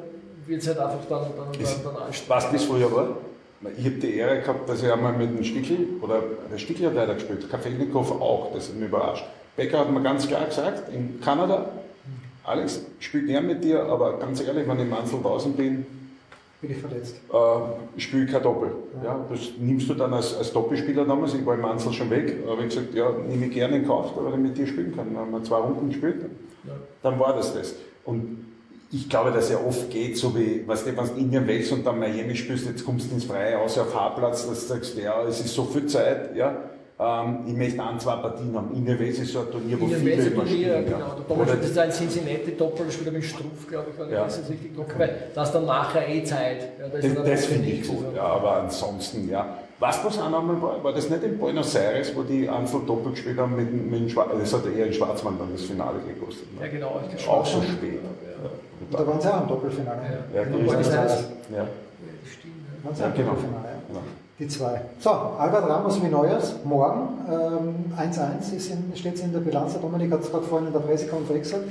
wird 0.46 0.60
es 0.62 0.66
halt 0.68 0.78
einfach 0.78 0.98
dann, 1.08 1.22
dann, 1.36 1.60
Ist- 1.60 1.84
dann, 1.84 1.94
dann 1.94 2.02
anstrengend. 2.04 2.30
Was 2.30 2.50
das 2.52 2.64
früher 2.64 2.90
war? 2.92 3.08
Ich 3.78 3.84
habe 3.86 3.94
die 3.96 4.16
Ehre 4.16 4.40
gehabt, 4.40 4.68
dass 4.68 4.82
ich 4.82 4.92
einmal 4.92 5.12
mit 5.14 5.38
dem 5.38 5.42
Stickel, 5.44 5.76
oder 6.02 6.20
der 6.52 6.58
Stickel 6.58 6.86
hat 6.86 6.94
leider 6.94 7.14
gespielt, 7.14 7.48
Kafelnikov 7.50 8.10
auch, 8.20 8.52
das 8.52 8.68
hat 8.68 8.74
mich 8.76 8.88
überrascht. 8.88 9.24
Becker 9.56 9.78
hat 9.78 9.90
mir 9.90 10.02
ganz 10.02 10.26
klar 10.28 10.44
gesagt, 10.44 10.92
in 10.92 11.18
Kanada, 11.22 11.66
Alex, 12.44 12.82
ich 13.00 13.06
spiele 13.06 13.24
gern 13.26 13.46
mit 13.46 13.64
dir, 13.64 13.84
aber 13.84 14.18
ganz 14.18 14.42
ehrlich, 14.42 14.68
wenn 14.68 14.78
ich 14.80 14.84
im 14.84 14.92
Einzel 14.92 15.18
draußen 15.22 15.54
bin, 15.54 15.86
Bin 16.66 16.76
ich 16.76 16.82
verletzt. 16.82 17.16
äh, 17.30 18.00
spiele 18.00 18.26
kein 18.26 18.42
Doppel. 18.42 18.70
Ja, 19.04 19.22
das 19.28 19.40
nimmst 19.58 19.88
du 19.88 19.94
dann 19.94 20.14
als, 20.14 20.34
als 20.34 20.50
Doppelspieler 20.52 21.04
damals, 21.04 21.34
ich 21.34 21.44
war 21.44 21.54
im 21.54 21.64
Einzel 21.64 21.92
schon 21.92 22.08
weg, 22.08 22.36
aber 22.50 22.62
ich 22.62 22.68
gesagt, 22.68 22.94
ja, 22.94 23.10
nehme 23.28 23.46
ich 23.46 23.52
gerne 23.52 23.76
in 23.76 23.86
Kauf, 23.86 24.12
weil 24.16 24.32
ich 24.32 24.38
mit 24.38 24.56
dir 24.56 24.66
spielen 24.66 24.96
kann. 24.96 25.12
Dann 25.12 25.18
haben 25.18 25.32
wir 25.32 25.44
zwei 25.44 25.58
Runden 25.58 25.88
gespielt, 25.90 26.24
dann 27.02 27.20
war 27.20 27.34
das 27.36 27.52
das. 27.52 27.74
Und 28.04 28.46
ich 28.90 29.10
glaube, 29.10 29.30
dass 29.30 29.50
er 29.50 29.66
oft 29.66 29.90
geht, 29.90 30.16
so 30.16 30.34
wie, 30.34 30.66
weißt 30.66 30.86
du, 30.86 30.96
wenn 30.96 31.06
du 31.06 31.12
Indien 31.20 31.46
wächst 31.46 31.72
und 31.72 31.84
dann 31.84 31.98
Miami 31.98 32.34
spielst, 32.34 32.66
jetzt 32.66 32.84
kommst 32.84 33.10
du 33.10 33.14
ins 33.14 33.24
Freie 33.24 33.58
aus 33.58 33.76
auf 33.76 33.94
Haarplatz, 33.94 34.46
dass 34.46 34.68
du 34.68 34.74
sagst, 34.74 34.96
ja, 34.96 35.22
es 35.24 35.40
ist 35.40 35.54
so 35.54 35.64
viel 35.64 35.86
Zeit, 35.86 36.34
ja, 36.34 36.56
ich 36.96 37.54
möchte 37.56 37.82
ein, 37.82 37.98
zwei 37.98 38.16
Partien 38.16 38.54
haben. 38.56 38.72
Indian 38.72 38.98
Wells 39.00 39.18
ist 39.18 39.32
so 39.32 39.40
ein 39.40 39.50
Turnier, 39.50 39.80
wo 39.80 39.84
In 39.86 39.90
viele 39.96 40.16
Welser 40.16 40.26
immer 40.32 40.44
Turnier, 40.44 40.56
spielen. 40.68 40.84
genau. 40.84 40.98
ja. 40.98 41.04
Der 41.06 41.24
Doppel 41.28 41.42
Oder 41.42 41.56
das 41.56 41.70
ist 41.70 41.78
ein 41.78 41.90
Cincinnati 41.90 42.56
Doppel, 42.56 42.86
das 42.86 42.94
spielt 42.94 43.08
er 43.08 43.12
mit 43.14 43.24
Struff, 43.24 43.66
glaube 43.68 43.86
ich, 43.92 43.98
wenn 43.98 44.10
Ja. 44.10 44.26
ich 44.28 44.34
das 44.36 44.48
richtig 44.48 44.76
gucke. 44.76 44.98
Weil 44.98 45.16
da 45.34 45.42
ist 45.42 45.50
dann 45.52 45.66
nachher 45.66 46.08
eh 46.08 46.22
Zeit. 46.22 46.62
Ja, 46.78 46.86
da 46.88 46.98
ist 46.98 47.16
Das, 47.16 47.24
das 47.24 47.44
auch 47.44 47.48
finde 47.48 47.68
ich 47.68 47.88
gut, 47.88 48.04
ja, 48.14 48.22
aber 48.22 48.56
ansonsten, 48.62 49.28
ja. 49.28 49.58
Was 49.80 50.02
das 50.04 50.20
auch 50.20 50.30
nochmal 50.30 50.62
war, 50.62 50.84
war 50.84 50.92
das 50.92 51.10
nicht 51.10 51.24
in 51.24 51.36
Buenos 51.36 51.74
Aires, 51.74 52.14
wo 52.14 52.22
die 52.22 52.48
Einzel 52.48 52.80
doppelt 52.86 53.16
gespielt 53.16 53.38
haben 53.38 53.56
mit, 53.56 53.68
dem- 53.68 53.90
mit 53.90 54.00
dem 54.02 54.08
Schwarz, 54.08 54.28
das 54.38 54.52
hat 54.54 54.62
eher 54.66 54.86
in 54.86 54.92
Schwarzmann 54.92 55.36
dann 55.36 55.48
das 55.52 55.62
Finale 55.64 55.98
gekostet. 56.06 56.46
Ja, 56.60 56.66
Ne? 56.66 56.70
genau. 56.72 57.00
Ich 57.14 57.28
Auch 57.28 57.44
so 57.44 57.60
spät. 57.60 57.98
Ja, 58.92 58.98
da 58.98 59.06
waren 59.06 59.20
sie 59.20 59.34
auch 59.34 59.42
im 59.42 59.48
Doppelfinale. 59.48 60.00
Ja, 60.32 60.42
In 60.42 60.52
gut. 60.52 60.66
Buenos 60.66 60.88
Aires. 60.90 61.24
Ja. 61.50 61.56
ja, 61.56 61.66
das 62.22 62.32
stimmt. 62.32 62.54
Ja. 62.78 62.84
Waren 62.88 62.94
sie 62.94 63.02
Ja, 63.02 63.08
auch 63.08 63.10
im 63.10 63.16
genau. 63.16 63.30
Doppelfinale, 63.30 63.64
ja. 63.66 63.82
Genau. 63.88 64.00
Die 64.38 64.48
zwei. 64.48 64.80
So, 64.98 65.10
Albert 65.10 65.68
Ramos 65.68 66.02
wie 66.02 66.08
Neuers, 66.08 66.54
morgen 66.64 67.08
ähm, 67.30 67.92
1-1 67.96 68.52
ist 68.56 68.70
in- 68.70 68.92
steht 68.96 69.20
in 69.20 69.32
der 69.32 69.38
Bilanz. 69.40 69.72
Der 69.74 69.80
Dominik 69.82 70.10
hat 70.12 70.22
es 70.22 70.30
gerade 70.30 70.44
vorhin 70.44 70.66
in 70.66 70.72
der 70.72 70.80
Pressekonferenz 70.80 71.50
gesagt. 71.50 71.64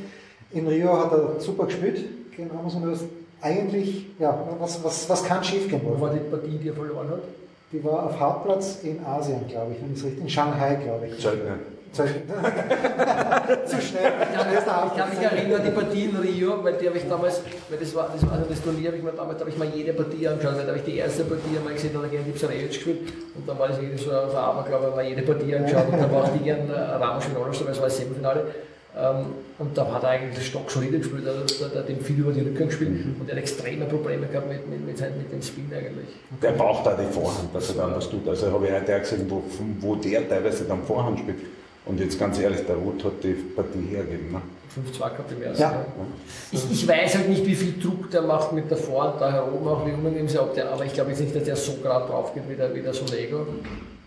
In 0.52 0.68
Rio 0.68 0.98
hat 0.98 1.12
er 1.12 1.42
super 1.42 1.66
gespielt 1.66 2.06
gegen 2.36 2.50
Ramos 2.52 2.76
und 2.76 2.86
Neuers. 2.86 3.02
Eigentlich, 3.42 4.06
ja, 4.20 4.38
was, 4.60 4.82
was, 4.82 5.10
was 5.10 5.24
kann 5.26 5.44
schief 5.44 5.68
gehen? 5.70 5.82
Wo 5.84 6.00
war 6.00 6.12
die 6.12 6.20
Partie, 6.20 6.58
die 6.58 6.70
er 6.70 6.74
verloren 6.74 7.10
hat? 7.10 7.20
Die 7.74 7.84
war 7.84 8.06
auf 8.06 8.18
Hartplatz 8.18 8.80
in 8.84 9.04
Asien, 9.06 9.46
glaube 9.50 9.74
ich, 9.74 9.82
wenn 9.84 9.92
ich 9.92 10.00
es 10.00 10.06
richtig, 10.06 10.22
in 10.22 10.30
Shanghai, 10.30 10.76
glaube 10.76 11.08
ich. 11.08 11.12
Nicht. 11.14 11.26
Zu 13.66 13.82
schnell. 13.82 14.12
Ich 14.24 14.66
kann, 14.66 14.88
ich 14.88 14.98
kann 14.98 15.10
mich 15.10 15.20
erinnern, 15.20 15.62
die 15.64 15.70
Partie 15.70 16.06
in 16.06 16.16
Rio, 16.16 16.64
weil 16.64 16.74
die 16.74 16.88
habe 16.88 16.98
ich 16.98 17.08
damals, 17.08 17.42
weil 17.70 17.78
das 17.78 17.94
war 17.94 18.10
das, 18.12 18.26
war, 18.26 18.34
also 18.34 18.46
das 18.50 18.64
Turnier, 18.64 18.88
habe 18.88 18.98
ich 18.98 19.04
mir 19.04 19.12
damals, 19.12 19.38
da 19.38 19.42
habe 19.42 19.52
ich 19.52 19.58
mal 19.58 19.68
jede 19.68 19.94
Partie 19.94 20.28
angeschaut, 20.28 20.56
weil 20.56 20.64
da 20.64 20.70
habe 20.70 20.80
ich 20.80 20.86
die 20.86 20.98
erste 20.98 21.24
Partie 21.24 21.56
einmal 21.56 21.74
gesehen, 21.74 21.92
da 21.94 22.00
hat 22.00 22.06
er 22.06 22.12
gegen 22.12 22.26
Lipsarevic 22.26 22.68
gespielt 22.70 23.14
und 23.36 23.48
dann 23.48 23.60
war 23.60 23.68
das 23.68 23.78
irgendwie 23.78 24.04
so 24.04 24.10
ein 24.10 24.30
so 24.32 24.38
ein 24.38 24.44
Aberglaube, 24.44 24.86
habe 24.86 24.90
ich 24.90 24.96
mal 24.96 25.06
jede 25.06 25.22
Partie 25.22 25.56
angeschaut 25.56 25.86
und 25.92 26.02
dann 26.02 26.12
war 26.12 26.24
auch 26.24 26.34
die 26.34 26.44
gegen 26.44 26.70
äh, 26.72 26.74
Ramos 26.74 27.26
in 27.26 27.36
weil 27.36 27.52
es 27.52 27.80
war 27.80 27.86
das 27.86 27.98
Semifinale. 27.98 28.46
Ähm, 28.96 29.26
und 29.60 29.78
da 29.78 29.92
hat 29.92 30.04
er 30.04 30.10
eigentlich 30.10 30.36
das 30.36 30.46
Stock 30.46 30.70
solide 30.70 30.98
gespielt, 30.98 31.28
also 31.28 31.68
der 31.68 31.80
hat 31.82 31.90
dem 31.90 32.00
viel 32.00 32.20
über 32.20 32.32
die 32.32 32.42
Rückgang 32.42 32.68
gespielt 32.70 33.06
und 33.20 33.30
er 33.30 33.36
hat 33.36 33.42
extreme 33.42 33.86
Probleme 33.86 34.26
gehabt 34.28 34.50
mit, 34.50 34.68
mit, 34.68 34.86
mit, 34.86 35.00
mit 35.00 35.32
dem 35.32 35.42
Spin 35.42 35.72
eigentlich. 35.76 36.10
Der 36.42 36.52
braucht 36.52 36.88
da 36.88 36.96
die 36.96 37.12
Vorhand, 37.12 37.54
dass 37.54 37.70
er 37.70 37.76
dann 37.76 37.96
was 37.96 38.10
tut. 38.10 38.28
Also 38.28 38.52
habe 38.52 38.68
ich 38.68 38.74
heute 38.74 38.96
auch 38.96 39.00
gesehen, 39.00 39.26
wo, 39.30 39.44
wo 39.80 39.96
der 39.96 40.28
teilweise 40.28 40.66
dann 40.66 40.84
Vorhand 40.84 41.20
spielt. 41.20 41.38
Und 41.86 42.00
jetzt 42.00 42.18
ganz 42.18 42.40
ehrlich, 42.40 42.62
der 42.66 42.76
Ruth 42.76 43.04
hat 43.04 43.24
die 43.24 43.34
Partie 43.34 43.88
hergegeben. 43.90 44.32
Ne? 44.32 44.42
5-2 44.74 44.98
gehabt 44.98 45.32
im 45.32 45.44
ersten. 45.44 45.62
Ja. 45.62 45.72
Ja. 45.72 45.86
Ich, 46.52 46.72
ich 46.72 46.88
weiß 46.88 47.16
halt 47.16 47.30
nicht, 47.30 47.46
wie 47.46 47.56
viel 47.56 47.80
Druck 47.80 48.10
der 48.10 48.22
macht 48.22 48.54
mit 48.54 48.70
der 48.70 48.78
Vorhand 48.78 49.22
da 49.22 49.32
herum, 49.32 49.68
auch 49.68 49.86
wie 49.86 49.92
unangenehm 49.92 50.28
sie 50.28 50.40
ob 50.40 50.54
der, 50.54 50.72
aber 50.72 50.86
ich 50.86 50.94
glaube 50.94 51.12
jetzt 51.12 51.20
nicht, 51.20 51.36
dass 51.36 51.44
der 51.44 51.56
so 51.56 51.74
gerade 51.82 52.08
drauf 52.08 52.34
geht 52.34 52.50
wie 52.50 52.56
der, 52.56 52.74
wie 52.74 52.82
der 52.82 52.94
Sonego. 52.94 53.46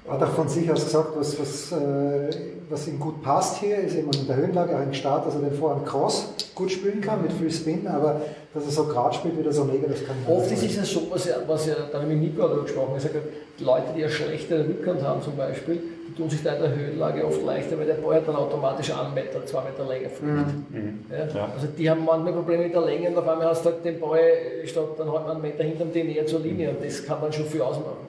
Hat 0.08 0.22
auch 0.22 0.34
von 0.34 0.48
sich 0.48 0.70
aus 0.70 0.84
gesagt, 0.84 1.10
was, 1.16 1.38
was, 1.40 1.72
äh, 1.72 2.30
was 2.70 2.86
ihm 2.86 2.98
gut 3.00 3.22
passt 3.22 3.58
hier, 3.58 3.78
ist 3.78 3.96
eben 3.96 4.10
in 4.12 4.26
der 4.26 4.36
Höhenlage, 4.36 4.76
auch 4.76 4.82
im 4.82 4.94
Start, 4.94 5.26
dass 5.26 5.34
er 5.34 5.40
den 5.40 5.58
Vorhand 5.58 5.84
Cross 5.84 6.32
gut 6.54 6.70
spielen 6.70 7.00
kann, 7.00 7.22
mit 7.22 7.32
viel 7.32 7.50
Spin, 7.50 7.88
aber 7.88 8.20
dass 8.56 8.66
er 8.66 8.72
so 8.72 8.84
gerade 8.84 9.14
spielt 9.14 9.38
wie 9.38 9.42
der 9.42 9.52
Sonega, 9.52 9.86
das 9.86 10.04
kann 10.04 10.16
Oft 10.26 10.50
ist 10.50 10.64
es 10.64 10.76
ja 10.76 10.84
so, 10.84 11.06
was 11.10 11.26
ja, 11.26 11.36
was 11.46 11.66
ja 11.66 11.74
da 11.90 12.00
habe 12.00 12.10
ich 12.10 12.18
mit 12.18 12.30
Nico 12.30 12.42
darüber 12.42 12.62
gesprochen, 12.62 12.94
er 12.94 13.00
sagt, 13.00 13.14
die 13.58 13.64
Leute, 13.64 13.86
die 13.96 14.02
eine 14.02 14.12
schlechtere 14.12 14.66
Rückhand 14.66 15.02
haben 15.02 15.22
zum 15.22 15.36
Beispiel, 15.36 15.80
die 16.08 16.14
tun 16.14 16.28
sich 16.28 16.42
da 16.42 16.54
in 16.54 16.62
der 16.62 16.74
Höhenlage 16.74 17.24
oft 17.24 17.44
leichter, 17.44 17.78
weil 17.78 17.86
der 17.86 17.94
Ball 17.94 18.22
dann 18.24 18.36
automatisch 18.36 18.92
einen 18.92 19.14
Meter, 19.14 19.44
zwei 19.46 19.62
Meter 19.64 19.86
länger 19.86 20.10
fliegt. 20.10 21.10
Ja? 21.10 21.38
Ja. 21.38 21.52
Also 21.54 21.68
die 21.76 21.88
haben 21.88 22.04
manchmal 22.04 22.32
Probleme 22.32 22.64
mit 22.64 22.74
der 22.74 22.82
Länge 22.82 23.08
und 23.10 23.18
auf 23.18 23.28
einmal 23.28 23.46
hast 23.46 23.64
du 23.64 23.70
halt 23.70 23.84
den 23.84 24.00
Ball, 24.00 24.20
statt 24.64 24.88
dann 24.98 25.12
halt 25.12 25.28
einen 25.28 25.42
Meter 25.42 25.62
hinterm 25.62 25.92
den 25.92 26.06
näher 26.08 26.26
zur 26.26 26.40
Linie 26.40 26.70
und 26.70 26.84
das 26.84 27.04
kann 27.04 27.18
dann 27.20 27.32
schon 27.32 27.46
viel 27.46 27.62
ausmachen. 27.62 28.06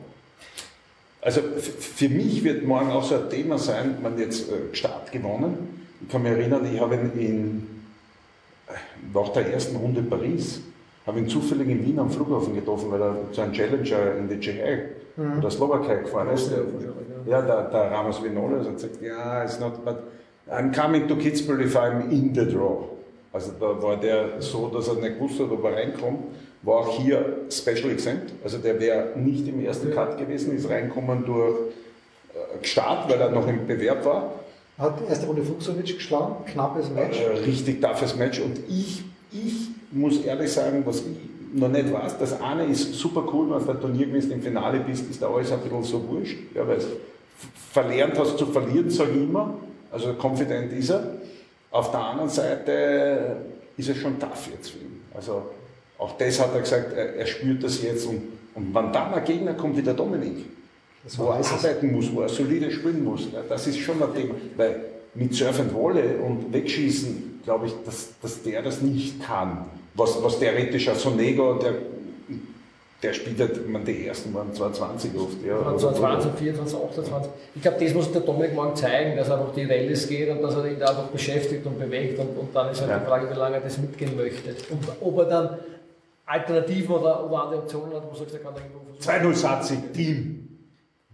Also 1.21 1.41
für 1.41 2.07
mich 2.07 2.43
wird 2.43 2.63
morgen 2.63 2.89
auch 2.91 3.03
so 3.03 3.15
ein 3.15 3.29
Thema 3.29 3.57
sein, 3.57 3.97
man 4.01 4.17
jetzt 4.17 4.49
äh, 4.49 4.73
Start 4.73 5.11
gewonnen. 5.11 5.85
Ich 6.01 6.09
kann 6.09 6.23
mich 6.23 6.31
erinnern, 6.31 6.65
ich 6.71 6.79
habe 6.79 6.95
ihn 6.95 7.11
in, 7.19 7.57
äh, 7.57 7.76
nach 9.13 9.29
der 9.29 9.53
ersten 9.53 9.75
Runde 9.77 10.01
Paris, 10.01 10.61
habe 11.05 11.19
ihn 11.19 11.29
zufällig 11.29 11.69
in 11.69 11.85
Wien 11.85 11.99
am 11.99 12.09
Flughafen 12.09 12.53
getroffen, 12.53 12.91
weil 12.91 13.01
er 13.01 13.15
zu 13.31 13.41
einem 13.41 13.53
Challenger 13.53 14.15
in 14.19 14.27
die 14.27 14.39
Tschechei 14.39 14.89
oder 15.37 15.49
Slowakei 15.49 15.95
gefahren 15.97 16.29
ist. 16.33 16.51
Ja, 17.25 17.41
der, 17.41 17.69
der 17.69 17.91
Ramos 17.91 18.23
Vinolas 18.23 18.67
hat 18.67 18.75
gesagt, 18.75 19.01
ja, 19.01 19.43
it's 19.43 19.59
not, 19.59 19.83
but 19.83 19.97
I'm 20.49 20.71
coming 20.73 21.07
to 21.07 21.15
Kitzbühel 21.15 21.61
if 21.61 21.75
I'm 21.75 22.09
in 22.09 22.33
the 22.33 22.45
draw. 22.45 22.89
Also 23.33 23.51
da 23.59 23.81
war 23.81 23.97
der 23.97 24.41
so, 24.41 24.67
dass 24.67 24.87
er 24.87 24.95
nicht 24.95 25.17
gewusst 25.17 25.39
hat, 25.39 25.51
ob 25.51 25.63
er 25.63 25.73
reinkommt. 25.73 26.19
war 26.63 26.79
auch 26.79 26.97
hier 26.99 27.37
Special 27.49 27.91
Exempt, 27.91 28.33
also 28.43 28.57
der 28.57 28.79
wäre 28.79 29.17
nicht 29.17 29.47
im 29.47 29.63
ersten 29.63 29.91
Cut 29.91 30.17
gewesen, 30.17 30.55
ist 30.55 30.69
reinkommen 30.69 31.25
durch 31.25 31.55
äh, 32.33 32.65
Start, 32.65 33.09
weil 33.09 33.19
er 33.19 33.29
noch 33.29 33.47
im 33.47 33.67
Bewerb 33.67 34.05
war. 34.05 34.33
Hat 34.77 35.09
erste 35.09 35.25
Runde 35.25 35.43
Fuchsovic 35.43 35.95
geschlagen, 35.95 36.35
knappes 36.45 36.89
Match. 36.91 37.19
Äh, 37.19 37.39
richtig 37.45 37.81
toughes 37.81 38.15
Match 38.15 38.39
und 38.39 38.59
ich, 38.69 39.03
ich 39.31 39.69
muss 39.91 40.19
ehrlich 40.23 40.51
sagen, 40.51 40.83
was 40.85 40.99
ich 40.99 41.59
noch 41.59 41.69
nicht 41.69 41.91
weiß, 41.91 42.19
das 42.19 42.39
eine 42.41 42.65
ist 42.65 42.93
super 42.93 43.23
cool, 43.33 43.49
wenn 43.49 43.65
du 43.65 43.71
ein 43.71 43.81
Turnier 43.81 44.05
gewesen 44.05 44.31
im 44.31 44.41
Finale 44.41 44.79
bist, 44.81 45.09
ist 45.09 45.21
da 45.21 45.29
alles 45.29 45.51
ein 45.51 45.61
bisschen 45.61 45.83
so 45.83 46.07
wurscht, 46.07 46.37
ja, 46.53 46.67
weil 46.67 46.77
verlernt 47.71 48.19
hast 48.19 48.37
zu 48.37 48.45
verlieren, 48.47 48.89
sage 48.89 49.11
ich 49.11 49.23
immer, 49.23 49.55
also 49.91 50.13
confident 50.13 50.71
ist 50.73 50.89
er. 50.89 51.17
Auf 51.71 51.91
der 51.91 51.99
anderen 51.99 52.29
Seite 52.29 53.37
ist 53.77 53.89
es 53.89 53.97
schon 53.97 54.19
tough 54.19 54.49
jetzt 54.51 54.69
für 54.69 54.79
ihn. 54.79 55.01
Also 55.13 55.43
auch 55.97 56.17
das 56.17 56.39
hat 56.39 56.53
er 56.53 56.61
gesagt, 56.61 56.93
er, 56.93 57.15
er 57.15 57.25
spürt 57.25 57.63
das 57.63 57.81
jetzt 57.81 58.05
und, 58.05 58.21
und 58.55 58.75
wenn 58.75 58.91
dann 58.91 59.13
ein 59.13 59.25
Gegner 59.25 59.53
kommt 59.53 59.77
wie 59.77 59.81
der 59.81 59.93
Dominik, 59.93 60.45
wo 61.17 61.29
er 61.29 61.35
arbeiten 61.35 61.91
muss, 61.91 62.13
wo 62.13 62.21
er 62.21 62.29
solide 62.29 62.71
spielen 62.71 63.03
muss, 63.03 63.27
ja, 63.31 63.41
das 63.47 63.67
ist 63.67 63.79
schon 63.79 64.01
ein 64.01 64.13
Thema, 64.13 64.35
weil 64.55 64.81
mit 65.17 65.33
Surf 65.33 65.59
and 65.59 65.73
Wolle 65.73 66.17
und 66.17 66.53
Wegschießen, 66.53 67.41
glaube 67.43 67.67
ich, 67.67 67.73
dass, 67.85 68.09
dass 68.21 68.43
der 68.43 68.61
das 68.61 68.81
nicht 68.81 69.21
kann. 69.23 69.65
Was, 69.95 70.21
was 70.21 70.39
theoretisch 70.39 70.89
ein 70.89 70.95
Sonego, 70.95 71.55
der, 71.55 71.73
der 73.01 73.13
spielt 73.13 73.39
halt, 73.39 73.67
man, 73.67 73.83
die 73.83 74.05
ersten 74.07 74.33
waren 74.33 74.53
220 74.53 75.11
oft. 75.15 75.43
Ja, 75.45 75.75
220, 75.77 76.31
24, 76.33 76.79
28. 76.79 77.31
Ich 77.55 77.61
glaube, 77.61 77.83
das 77.83 77.93
muss 77.93 78.11
der 78.11 78.21
Dominik 78.21 78.53
morgen 78.53 78.75
zeigen, 78.75 79.17
dass 79.17 79.29
er 79.29 79.39
einfach 79.39 79.53
die 79.53 79.63
Rallys 79.63 80.07
geht 80.07 80.29
und 80.29 80.41
dass 80.41 80.55
er 80.55 80.71
ihn 80.71 80.79
da 80.79 80.89
einfach 80.89 81.07
beschäftigt 81.07 81.65
und 81.65 81.79
bewegt 81.79 82.19
und, 82.19 82.37
und 82.37 82.55
dann 82.55 82.71
ist 82.71 82.81
halt 82.81 82.91
ja. 82.91 82.99
die 82.99 83.05
Frage, 83.05 83.29
wie 83.29 83.37
lange 83.37 83.55
er 83.55 83.61
das 83.61 83.77
mitgehen 83.77 84.15
möchte. 84.15 84.55
Und 84.69 84.83
ob 85.01 85.17
er 85.17 85.25
dann 85.25 85.57
Alternativen 86.25 86.95
oder, 86.95 87.25
oder 87.25 87.43
andere 87.43 87.61
Optionen 87.61 87.95
hat, 87.95 88.03
wo 88.03 88.11
er 88.11 88.17
sagt, 88.17 88.33
er 88.33 88.39
kann 88.39 88.53
irgendwo 88.55 89.31
2-0 89.31 89.33
Satzig, 89.35 89.93
Team. 89.93 90.46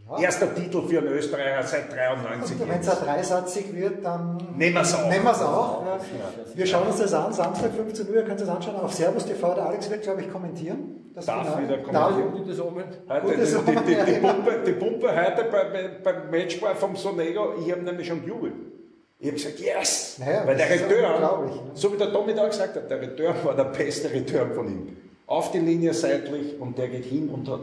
Ja. 0.10 0.20
Erster 0.20 0.54
Titel 0.54 0.86
für 0.88 1.00
einen 1.00 1.08
Österreicher 1.08 1.63
seit 1.63 1.92
93 1.94 2.60
Und 2.60 2.70
wenn 2.70 2.80
es 2.82 2.89
ein 2.89 3.06
dreisatzig 3.06 3.74
wird, 3.74 4.04
dann 4.04 4.38
nehmen 4.58 4.76
wir 4.76 4.82
es 4.82 4.94
auch. 4.94 5.10
Nehmen 5.10 5.28
auch. 5.28 5.86
Ja. 5.86 6.00
Wir 6.54 6.66
schauen 6.66 6.88
uns 6.88 6.98
das 6.98 7.13
an, 7.13 7.32
Samstag 7.32 7.72
15 7.74 8.10
Uhr, 8.10 8.16
ihr 8.16 8.24
könnt 8.24 8.42
es 8.42 8.50
anschauen 8.50 8.76
auf 8.76 8.94
Servus 8.94 9.26
TV. 9.26 9.56
Der 9.56 9.66
Alex 9.66 9.89
wird, 9.89 10.04
glaube 10.04 10.22
ich, 10.22 10.30
kommentieren. 10.30 11.12
Das 11.16 11.26
Darf 11.26 11.48
Finale. 11.48 11.63
wieder 11.63 11.78
kommentieren. 11.78 12.32
Gutes 12.34 12.60
Omen. 12.60 12.84
Gutes 13.22 13.52
die, 13.54 13.72
die, 13.72 13.96
die, 13.96 14.12
die, 14.13 14.20
Pumpe, 14.20 14.60
die 14.66 14.72
Pumpe 14.74 15.10
heute 15.16 15.46
beim, 15.46 16.04
beim 16.04 16.32
Matchball 16.32 16.76
vom 16.76 16.96
Sonego, 16.96 17.54
ich 17.63 17.72
habe 17.72 17.82
nämlich 17.84 18.08
schon 18.08 18.22
gejubelt. 18.26 18.54
Ich 19.20 19.28
habe 19.28 19.38
gesagt, 19.38 19.60
yes! 19.60 20.18
Naja, 20.20 20.46
Weil 20.46 20.58
der 20.58 20.70
Return, 20.70 21.50
so 21.76 21.94
wie 21.94 21.98
der 21.98 22.12
Tommy 22.12 22.34
da 22.34 22.46
gesagt 22.46 22.76
hat, 22.76 22.92
der 22.92 23.00
Return 23.00 23.36
war 23.44 23.56
der 23.56 23.66
beste 23.66 24.12
Return 24.12 24.54
von 24.54 24.68
ihm. 24.68 24.98
Auf 25.28 25.52
die 25.52 25.60
Linie 25.60 25.94
seitlich 25.94 26.60
und 26.60 26.78
der 26.78 26.89
geht 26.89 27.06
hin 27.06 27.30
und 27.30 27.48
hat 27.50 27.62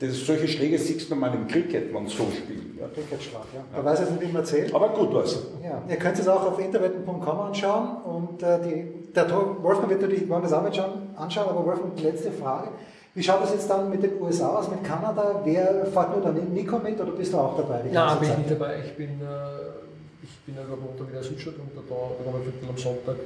das, 0.00 0.26
solche 0.26 0.46
Schläge 0.46 0.78
siehst 0.78 1.10
du 1.10 1.16
mal 1.16 1.34
im 1.34 1.48
Cricket, 1.48 1.88
wenn 1.88 1.94
man 2.02 2.06
so 2.06 2.26
spielt. 2.30 2.78
Ja. 2.78 2.86
Cricketschlag, 2.94 3.42
ja. 3.54 3.64
Da 3.74 3.84
weiß 3.84 4.02
ich 4.02 4.10
nicht, 4.10 4.22
wie 4.22 4.26
man 4.26 4.42
erzählt. 4.42 4.74
Aber 4.74 4.90
gut 4.90 5.12
was. 5.12 5.46
Ja. 5.62 5.82
Ihr 5.88 5.96
könnt 5.96 6.18
es 6.18 6.28
auch 6.28 6.46
auf 6.46 6.58
interwetten.com 6.58 7.40
anschauen 7.40 7.96
und 8.04 8.42
äh, 8.42 8.60
die, 8.62 9.12
der 9.12 9.28
Wolfgang 9.62 9.90
wird 9.90 10.02
natürlich, 10.02 10.28
wollen 10.28 10.42
wir 10.42 10.46
es 10.46 10.52
auch 10.52 10.62
mit 10.62 10.80
anschauen, 11.16 11.48
aber 11.48 11.66
Wolfgang, 11.66 11.96
die 11.96 12.04
letzte 12.04 12.30
Frage. 12.30 12.68
Wie 13.14 13.22
schaut 13.22 13.42
das 13.42 13.52
jetzt 13.52 13.68
dann 13.68 13.90
mit 13.90 14.02
den 14.02 14.22
USA 14.22 14.58
aus, 14.58 14.70
mit 14.70 14.84
Kanada? 14.84 15.40
Wer 15.44 15.86
fährt 15.86 16.12
nur 16.12 16.22
dann 16.22 16.52
Nico 16.52 16.78
mit 16.78 17.00
oder 17.00 17.10
bist 17.10 17.32
du 17.32 17.38
auch 17.38 17.56
dabei? 17.56 17.82
Nein, 17.92 18.20
bin 18.20 18.30
ich 18.30 18.38
nicht 18.38 18.50
dabei. 18.52 18.76
Ich 18.84 18.94
bin, 18.94 19.08
äh, 19.08 20.22
ich 20.22 20.38
bin 20.46 20.54
ja 20.54 20.62
am 20.62 20.80
Montag 20.80 21.08
wieder 21.08 21.18
in 21.18 21.24
Südstadt 21.24 21.54
und 21.54 21.70
da, 21.74 21.80
da 21.88 22.30
kommen 22.30 22.44
wir 22.44 22.68
am 22.68 22.78
Sonntag 22.78 23.16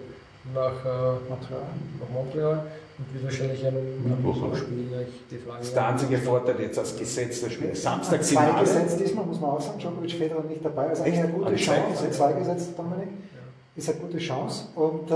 nach, 0.54 0.84
äh, 0.84 1.28
Montreal. 1.28 1.66
nach 2.00 2.08
Montreal 2.10 2.64
wird 3.12 3.24
wahrscheinlich 3.24 3.64
ein 3.64 4.24
Woche 4.24 4.56
spielen. 4.56 4.88
Die 5.30 5.36
Frage 5.38 5.58
das 5.58 5.68
ist 5.68 5.76
der 5.76 5.86
einzige 5.88 6.18
Vorteil 6.18 6.60
jetzt 6.60 6.78
als 6.78 6.96
gesetzter 6.96 7.50
Spieler. 7.50 7.74
Samstag 7.74 8.22
Zwei 8.22 8.42
Finale. 8.42 8.60
gesetzt 8.64 9.00
diesmal, 9.00 9.26
muss 9.26 9.40
man 9.40 9.50
auch 9.50 9.60
sagen. 9.60 9.78
Djokovic 9.78 10.12
Federer 10.12 10.44
nicht 10.44 10.64
dabei. 10.64 10.88
Also 10.88 11.02
eigentlich 11.02 11.20
eine 11.20 11.32
gute 11.32 11.56
Chance. 11.56 12.10
Zwei 12.10 12.32
gesetzt, 12.32 12.70
Dominik. 12.76 13.08
Ja. 13.08 13.76
Ist 13.76 13.88
eine 13.88 13.98
gute 13.98 14.18
Chance. 14.18 14.64
Und 14.74 15.10
äh, 15.10 15.14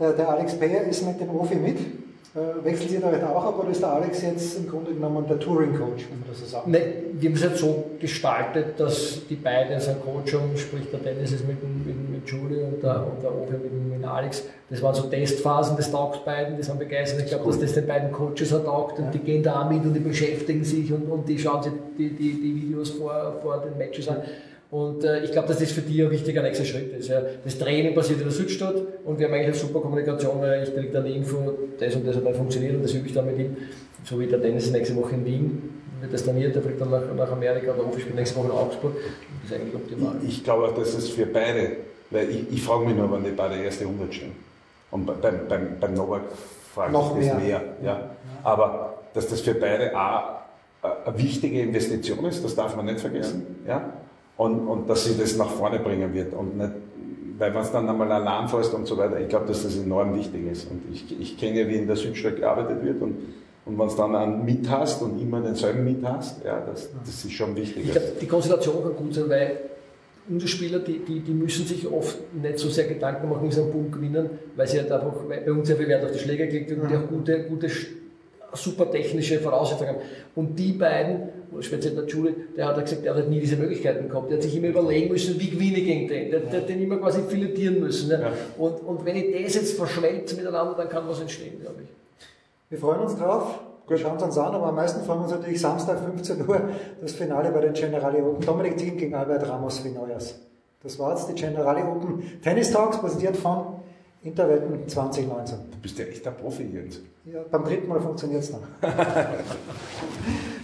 der, 0.00 0.12
der 0.12 0.28
Alex 0.28 0.54
Bayer 0.54 0.84
ist 0.84 1.06
mit 1.06 1.20
dem 1.20 1.28
Profi 1.28 1.56
mit. 1.56 1.78
Äh, 2.34 2.64
wechseln 2.64 2.88
Sie 2.88 2.98
da 2.98 3.08
halt 3.08 3.22
auch 3.24 3.44
ab 3.44 3.58
oder 3.58 3.68
ist 3.68 3.82
der 3.82 3.92
Alex 3.92 4.22
jetzt 4.22 4.56
im 4.56 4.66
Grunde 4.66 4.94
genommen 4.94 5.26
der 5.28 5.38
Touring-Coach, 5.38 6.06
wenn 6.08 6.20
man 6.20 6.28
das 6.30 6.40
so 6.40 6.46
sagt? 6.46 6.66
Nee, 6.66 6.80
wir 7.12 7.28
haben 7.28 7.36
es 7.36 7.42
jetzt 7.42 7.58
so 7.58 7.90
gestaltet, 8.00 8.80
dass 8.80 9.20
die 9.28 9.34
beiden 9.34 9.78
seinen 9.78 10.00
Coach 10.00 10.32
haben, 10.32 10.56
sprich 10.56 10.90
der 10.90 11.00
Dennis 11.00 11.32
ist 11.32 11.46
mit, 11.46 11.62
mit, 11.62 12.10
mit 12.22 12.30
Julie 12.30 12.64
und 12.64 12.82
der, 12.82 13.06
und 13.06 13.22
der 13.22 13.30
Ovi 13.30 13.52
mit, 13.52 13.98
mit 13.98 14.04
Alex. 14.04 14.44
Das 14.70 14.80
waren 14.82 14.94
so 14.94 15.02
Testphasen, 15.02 15.76
das 15.76 15.90
taugt 15.90 16.24
beiden, 16.24 16.56
das 16.56 16.68
haben 16.68 16.78
begeistert. 16.78 17.22
Ich 17.22 17.28
glaube, 17.28 17.46
dass 17.46 17.60
das 17.60 17.74
den 17.74 17.86
beiden 17.86 18.12
Coaches 18.12 18.52
hat 18.52 18.64
taugt 18.64 18.98
und 18.98 19.12
die 19.12 19.18
gehen 19.18 19.42
da 19.42 19.62
auch 19.62 19.70
mit 19.70 19.82
und 19.84 19.94
die 19.94 20.00
beschäftigen 20.00 20.64
sich 20.64 20.92
und, 20.92 21.10
und 21.10 21.28
die 21.28 21.38
schauen 21.38 21.62
sich 21.62 21.72
die, 21.98 22.10
die, 22.10 22.40
die 22.40 22.54
Videos 22.62 22.90
vor, 22.90 23.38
vor 23.42 23.62
den 23.62 23.76
Matches 23.76 24.08
an. 24.08 24.18
Und 24.70 25.04
äh, 25.04 25.22
ich 25.22 25.32
glaube, 25.32 25.48
dass 25.48 25.58
das 25.58 25.70
für 25.72 25.82
die 25.82 26.02
ein 26.02 26.10
wichtiger 26.10 26.42
nächster 26.42 26.64
Schritt 26.64 26.96
ist. 26.96 27.08
Ja. 27.08 27.22
Das 27.44 27.58
Training 27.58 27.94
passiert 27.94 28.20
in 28.20 28.24
der 28.24 28.32
Südstadt 28.32 28.76
und 29.04 29.18
wir 29.18 29.26
haben 29.26 29.34
eigentlich 29.34 29.48
eine 29.48 29.54
super 29.54 29.80
Kommunikation, 29.80 30.40
weil 30.40 30.62
ich 30.62 30.74
kriege 30.74 30.90
dann 30.90 31.04
die 31.04 31.12
Info, 31.12 31.36
das 31.78 31.94
und 31.94 32.06
das 32.06 32.16
hat 32.16 32.24
dann 32.24 32.34
funktioniert 32.34 32.76
und 32.76 32.82
das 32.82 32.94
übe 32.94 33.06
ich 33.06 33.12
dann 33.12 33.26
mit 33.26 33.38
ihm. 33.38 33.56
So 34.04 34.18
wie 34.18 34.26
der 34.26 34.38
Dennis 34.38 34.70
nächste 34.70 34.96
Woche 34.96 35.14
in 35.14 35.26
Wien 35.26 35.62
wird 36.00 36.12
das 36.12 36.24
trainiert, 36.24 36.54
der 36.54 36.62
fliegt 36.62 36.80
dann 36.80 36.90
nach, 36.90 37.02
nach 37.16 37.30
Amerika, 37.30 37.72
der 37.72 37.86
Hof 37.86 37.98
spielt 37.98 38.16
nächste 38.16 38.36
Woche 38.36 38.46
in 38.46 38.52
Augsburg. 38.52 38.92
Das 39.42 39.50
ist 39.50 39.56
eigentlich 39.56 39.74
optimal. 39.74 40.14
Ich, 40.22 40.38
ich 40.38 40.44
glaube 40.44 40.64
auch, 40.64 40.74
dass 40.74 40.94
es 40.94 41.08
für 41.08 41.26
beide, 41.26 41.76
weil 42.12 42.30
ich, 42.30 42.52
ich 42.52 42.62
frage 42.62 42.86
mich 42.86 42.96
nur, 42.96 43.10
wann 43.10 43.24
die 43.24 43.30
beide 43.30 43.62
erste 43.62 43.84
100 43.84 44.14
stehen. 44.14 44.32
Und 44.90 45.06
beim, 45.06 45.48
beim, 45.48 45.76
beim 45.80 45.94
Novak 45.94 46.22
frage 46.74 46.92
ich 46.92 46.98
das 46.98 47.14
mehr. 47.14 47.34
mehr 47.36 47.62
ja. 47.82 48.10
Aber 48.42 48.94
dass 49.14 49.28
das 49.28 49.40
für 49.40 49.54
beide 49.54 49.98
auch 49.98 50.42
eine 50.82 51.18
wichtige 51.18 51.62
Investition 51.62 52.24
ist, 52.24 52.44
das 52.44 52.54
darf 52.54 52.76
man 52.76 52.86
nicht 52.86 53.00
vergessen. 53.00 53.64
Ja 53.66 53.92
und, 54.36 54.66
und 54.66 54.90
dass 54.90 55.04
sie 55.04 55.16
das 55.18 55.36
nach 55.36 55.50
vorne 55.50 55.78
bringen 55.78 56.12
wird 56.14 56.34
und 56.34 56.56
nicht, 56.56 56.72
weil 57.38 57.54
wenn 57.54 57.62
es 57.62 57.72
dann 57.72 57.88
einmal 57.88 58.10
Alarm 58.10 58.48
fährst 58.48 58.74
und 58.74 58.86
so 58.86 58.96
weiter, 58.96 59.20
ich 59.20 59.28
glaube, 59.28 59.46
dass 59.46 59.62
das 59.62 59.76
enorm 59.76 60.16
wichtig 60.16 60.50
ist 60.50 60.70
und 60.70 60.82
ich, 60.92 61.20
ich 61.20 61.38
kenne 61.38 61.60
ja, 61.60 61.68
wie 61.68 61.76
in 61.76 61.86
der 61.86 61.96
Südstadt 61.96 62.36
gearbeitet 62.36 62.84
wird 62.84 63.00
und 63.00 63.16
und 63.64 63.78
wenn 63.78 63.86
du 63.86 63.94
dann 63.94 64.16
einen 64.16 64.44
mit 64.44 64.68
hast 64.68 65.02
und 65.02 65.22
immer 65.22 65.40
denselben 65.40 65.84
mit 65.84 66.04
hast, 66.04 66.44
ja, 66.44 66.60
das, 66.66 66.88
das 67.06 67.24
ist 67.24 67.30
schon 67.30 67.54
wichtig. 67.54 67.84
Ich 67.84 67.92
glaube, 67.92 68.08
die 68.20 68.26
Konstellation 68.26 68.82
kann 68.82 68.96
gut 68.96 69.14
sein, 69.14 69.28
weil 69.28 69.56
unsere 70.28 70.48
Spieler, 70.48 70.78
die, 70.78 71.00
die, 71.00 71.20
die 71.20 71.32
müssen 71.32 71.66
sich 71.66 71.86
oft 71.86 72.18
nicht 72.34 72.58
so 72.58 72.68
sehr 72.68 72.84
Gedanken 72.84 73.28
machen, 73.28 73.48
wie 73.48 73.52
sie 73.52 73.60
einen 73.60 73.72
Punkt 73.72 73.92
gewinnen, 73.92 74.30
weil 74.56 74.66
sie 74.66 74.78
halt 74.78 74.90
einfach, 74.92 75.12
bei 75.28 75.50
uns 75.50 75.66
sehr 75.66 75.76
viel 75.76 75.88
Wert 75.88 76.04
auf 76.04 76.12
die 76.12 76.18
Schläger 76.18 76.46
gelegt 76.46 76.70
wird 76.70 76.80
und 76.80 76.90
die 76.90 76.96
auch 76.96 77.08
gute, 77.08 77.44
gute 77.44 77.68
super 78.54 78.90
technische 78.90 79.40
Voraussetzungen 79.40 79.90
haben. 79.90 80.00
Und 80.34 80.58
die 80.58 80.72
beiden, 80.72 81.28
speziell 81.60 81.94
der 81.94 82.06
Julie, 82.06 82.34
der 82.56 82.68
hat 82.68 82.84
gesagt, 82.84 83.04
der 83.04 83.14
hat 83.14 83.28
nie 83.28 83.40
diese 83.40 83.56
Möglichkeiten 83.56 84.08
gehabt. 84.08 84.30
Der 84.30 84.36
hat 84.36 84.42
sich 84.42 84.56
immer 84.56 84.68
überlegen 84.68 85.10
müssen, 85.10 85.38
wie 85.40 85.50
gewinne 85.50 85.78
ich 85.78 85.84
gegen 85.84 86.08
den. 86.08 86.30
Der, 86.30 86.40
der 86.40 86.60
hat 86.60 86.68
den 86.68 86.82
immer 86.82 86.98
quasi 86.98 87.22
filetieren 87.28 87.80
müssen. 87.80 88.10
Ja. 88.10 88.20
Ja. 88.20 88.32
Und, 88.58 88.80
und 88.82 89.04
wenn 89.04 89.16
ich 89.16 89.44
das 89.44 89.54
jetzt 89.54 89.76
verschmelze 89.76 90.36
miteinander, 90.36 90.74
dann 90.76 90.88
kann 90.88 91.08
was 91.08 91.20
entstehen, 91.20 91.60
glaube 91.60 91.82
ich. 91.82 91.88
Wir 92.70 92.78
freuen 92.78 93.00
uns 93.00 93.16
drauf. 93.16 93.60
Wir 93.88 93.98
schauen 93.98 94.16
uns 94.18 94.38
an, 94.38 94.54
aber 94.54 94.66
am 94.66 94.74
meisten 94.74 95.04
freuen 95.04 95.20
wir 95.20 95.24
uns 95.24 95.32
natürlich 95.32 95.60
Samstag 95.60 95.98
15 95.98 96.48
Uhr 96.48 96.60
das 97.00 97.12
Finale 97.12 97.50
bei 97.50 97.60
den 97.60 97.72
Generali 97.74 98.22
Open. 98.22 98.44
Dominik 98.44 98.76
Thiem 98.78 98.96
gegen 98.96 99.14
Albert 99.14 99.48
Ramos 99.48 99.84
Vinoyas. 99.84 100.36
Das 100.82 100.98
war 100.98 101.14
jetzt 101.16 101.28
die 101.28 101.34
Generali 101.34 101.82
Open 101.82 102.40
Tennis 102.42 102.70
Talks, 102.70 102.98
präsentiert 102.98 103.36
von 103.36 103.80
Interwetten 104.22 104.88
2019. 104.88 105.58
Du 105.72 105.78
bist 105.78 105.98
ja 105.98 106.04
echt 106.06 106.26
ein 106.26 106.36
Profi, 106.36 106.62
Jens. 106.62 107.00
Ja, 107.24 107.40
beim 107.50 107.64
dritten 107.64 107.88
Mal 107.88 108.00
funktioniert 108.00 108.42
es 108.42 108.50
dann. 108.52 108.62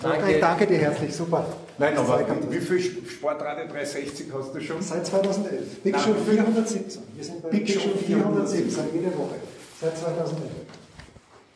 danke. 0.03 0.33
Ich 0.33 0.41
danke 0.41 0.67
dir 0.67 0.79
herzlich, 0.79 1.15
super. 1.15 1.45
Nein, 1.77 1.97
aber 1.97 2.21
wie 2.51 2.59
viel 2.59 2.81
Sportradio 2.81 3.67
360 3.67 4.27
hast 4.33 4.55
du 4.55 4.61
schon? 4.61 4.81
Seit 4.83 5.07
2011. 5.07 5.83
Big 5.83 5.99
Show 5.99 6.15
417. 6.15 7.03
Wir 7.15 7.25
sind 7.25 7.43
bei 7.43 7.49
Big, 7.51 7.67
Big 7.67 7.75
Show 7.81 7.91
417, 8.07 8.85
jede 8.95 9.07
Woche. 9.19 9.35
Seit 9.81 9.97
2011. 9.99 10.51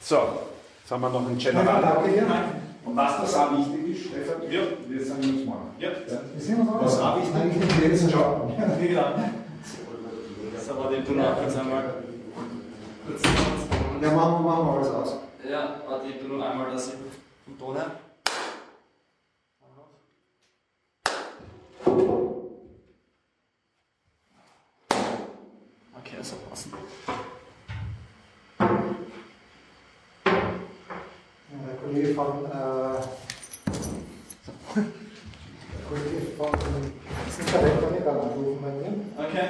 So, 0.00 0.16
jetzt 0.92 1.02
haben 1.04 1.12
wir 1.12 1.20
noch 1.20 1.28
ein 1.28 1.38
General. 1.38 2.44
Und 2.84 2.96
was 2.96 3.20
das 3.20 3.34
auch 3.36 3.52
wichtig 3.56 3.96
ist, 3.96 4.10
Stefan, 4.10 4.42
ja, 4.50 4.60
wir 4.88 5.04
sagen 5.04 5.22
uns 5.22 5.44
morgen. 5.46 5.70
Ja. 5.78 5.90
Wir 6.34 6.40
sehen 6.42 6.60
uns 6.60 6.70
morgen. 6.70 6.84
Was 6.84 7.00
auch 7.00 7.16
wichtig 7.16 7.92
ist, 7.92 8.10
Ciao. 8.10 8.52
Ja, 8.58 9.14
das 10.54 10.68
aber 10.70 10.90
den 10.90 11.04
Tunnel 11.04 11.24
jetzt 11.42 11.58
einmal 11.58 11.94
kurz 13.06 13.22
Ja, 14.02 14.10
machen, 14.12 14.44
machen 14.44 14.66
wir 14.66 14.72
alles 14.72 14.88
aus. 14.90 15.16
Ja, 15.48 15.76
warte, 15.88 16.08
ich 16.08 16.18
tue 16.20 16.36
noch 16.36 16.44
einmal 16.44 16.70
das 16.72 16.92
vom 17.44 17.58
Ton 17.58 17.76
her. 17.76 17.90
Okay, 25.98 26.16
das 26.18 26.30
soll 26.30 26.38
passen. 26.50 26.72
Kollege 32.14 32.20
von, 32.20 32.44
äh, 32.46 33.00
Kollege 37.50 37.78
von 37.80 37.96
Internet 37.96 38.34
bei 38.60 38.70
mir. 38.70 38.92
Okay. 39.16 39.46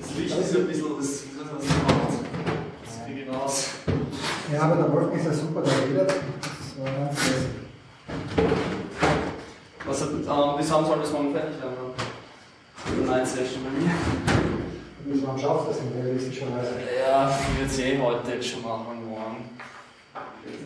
Das 0.00 0.08
Licht 0.16 0.38
ist 0.38 0.56
ein 0.56 0.66
bisschen, 0.66 0.96
das, 0.98 1.08
was 1.52 1.64
ich 1.64 1.70
macht. 1.82 2.12
Das 2.84 2.94
kriege 3.04 3.20
ich 3.22 3.28
raus. 3.28 3.68
Ja, 4.52 4.62
aber 4.62 4.76
der 4.76 4.92
Wolfgang 4.92 5.20
ist 5.20 5.26
ja 5.26 5.32
super, 5.32 5.62
der 5.62 5.72
redet. 5.88 6.08
Das 6.08 6.18
war 6.78 6.90
ganz 6.92 7.18
ähm, 10.30 10.56
bis 10.56 10.70
wann 10.70 10.86
soll 10.86 10.98
das 11.00 11.12
morgen 11.12 11.32
fertig 11.32 11.60
werden? 11.60 11.76
Die 12.86 13.06
Night 13.06 13.26
Session 13.26 13.64
bei 13.64 13.70
mir. 13.80 13.92
Bis 15.04 15.26
wann 15.26 15.38
schafft 15.38 15.68
das 15.68 15.78
denn 15.78 15.92
realistischerweise? 16.00 16.74
Ja, 17.06 17.30
es 17.64 17.78
eh 17.78 17.98
heute 18.00 18.32
jetzt 18.32 18.46
schon 18.46 18.62
machen. 18.62 18.99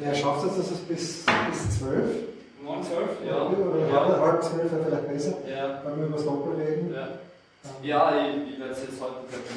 Ja, 0.03 0.15
schafft 0.15 0.47
es, 0.47 0.57
dass 0.57 0.71
es 0.71 0.79
bis, 0.81 1.25
bis 1.51 1.79
12? 1.79 2.05
Morgen 2.63 2.83
12? 2.83 3.01
Oder 3.23 3.89
Ja. 3.89 4.21
halb 4.21 4.43
12 4.43 4.73
wäre 4.73 4.85
vielleicht 4.85 5.09
besser, 5.09 5.33
Ja. 5.49 5.83
weil 5.85 5.97
wir 5.99 6.07
über 6.07 6.17
das 6.17 6.25
Doppel 6.25 6.55
reden. 6.63 6.95
Ja. 6.95 7.09
Ja, 7.83 8.13
ich, 8.27 8.53
ich 8.55 8.59
werde 8.61 8.73
es 8.73 8.81
jetzt 8.83 9.01
heute 9.01 9.25
fertig 9.29 9.57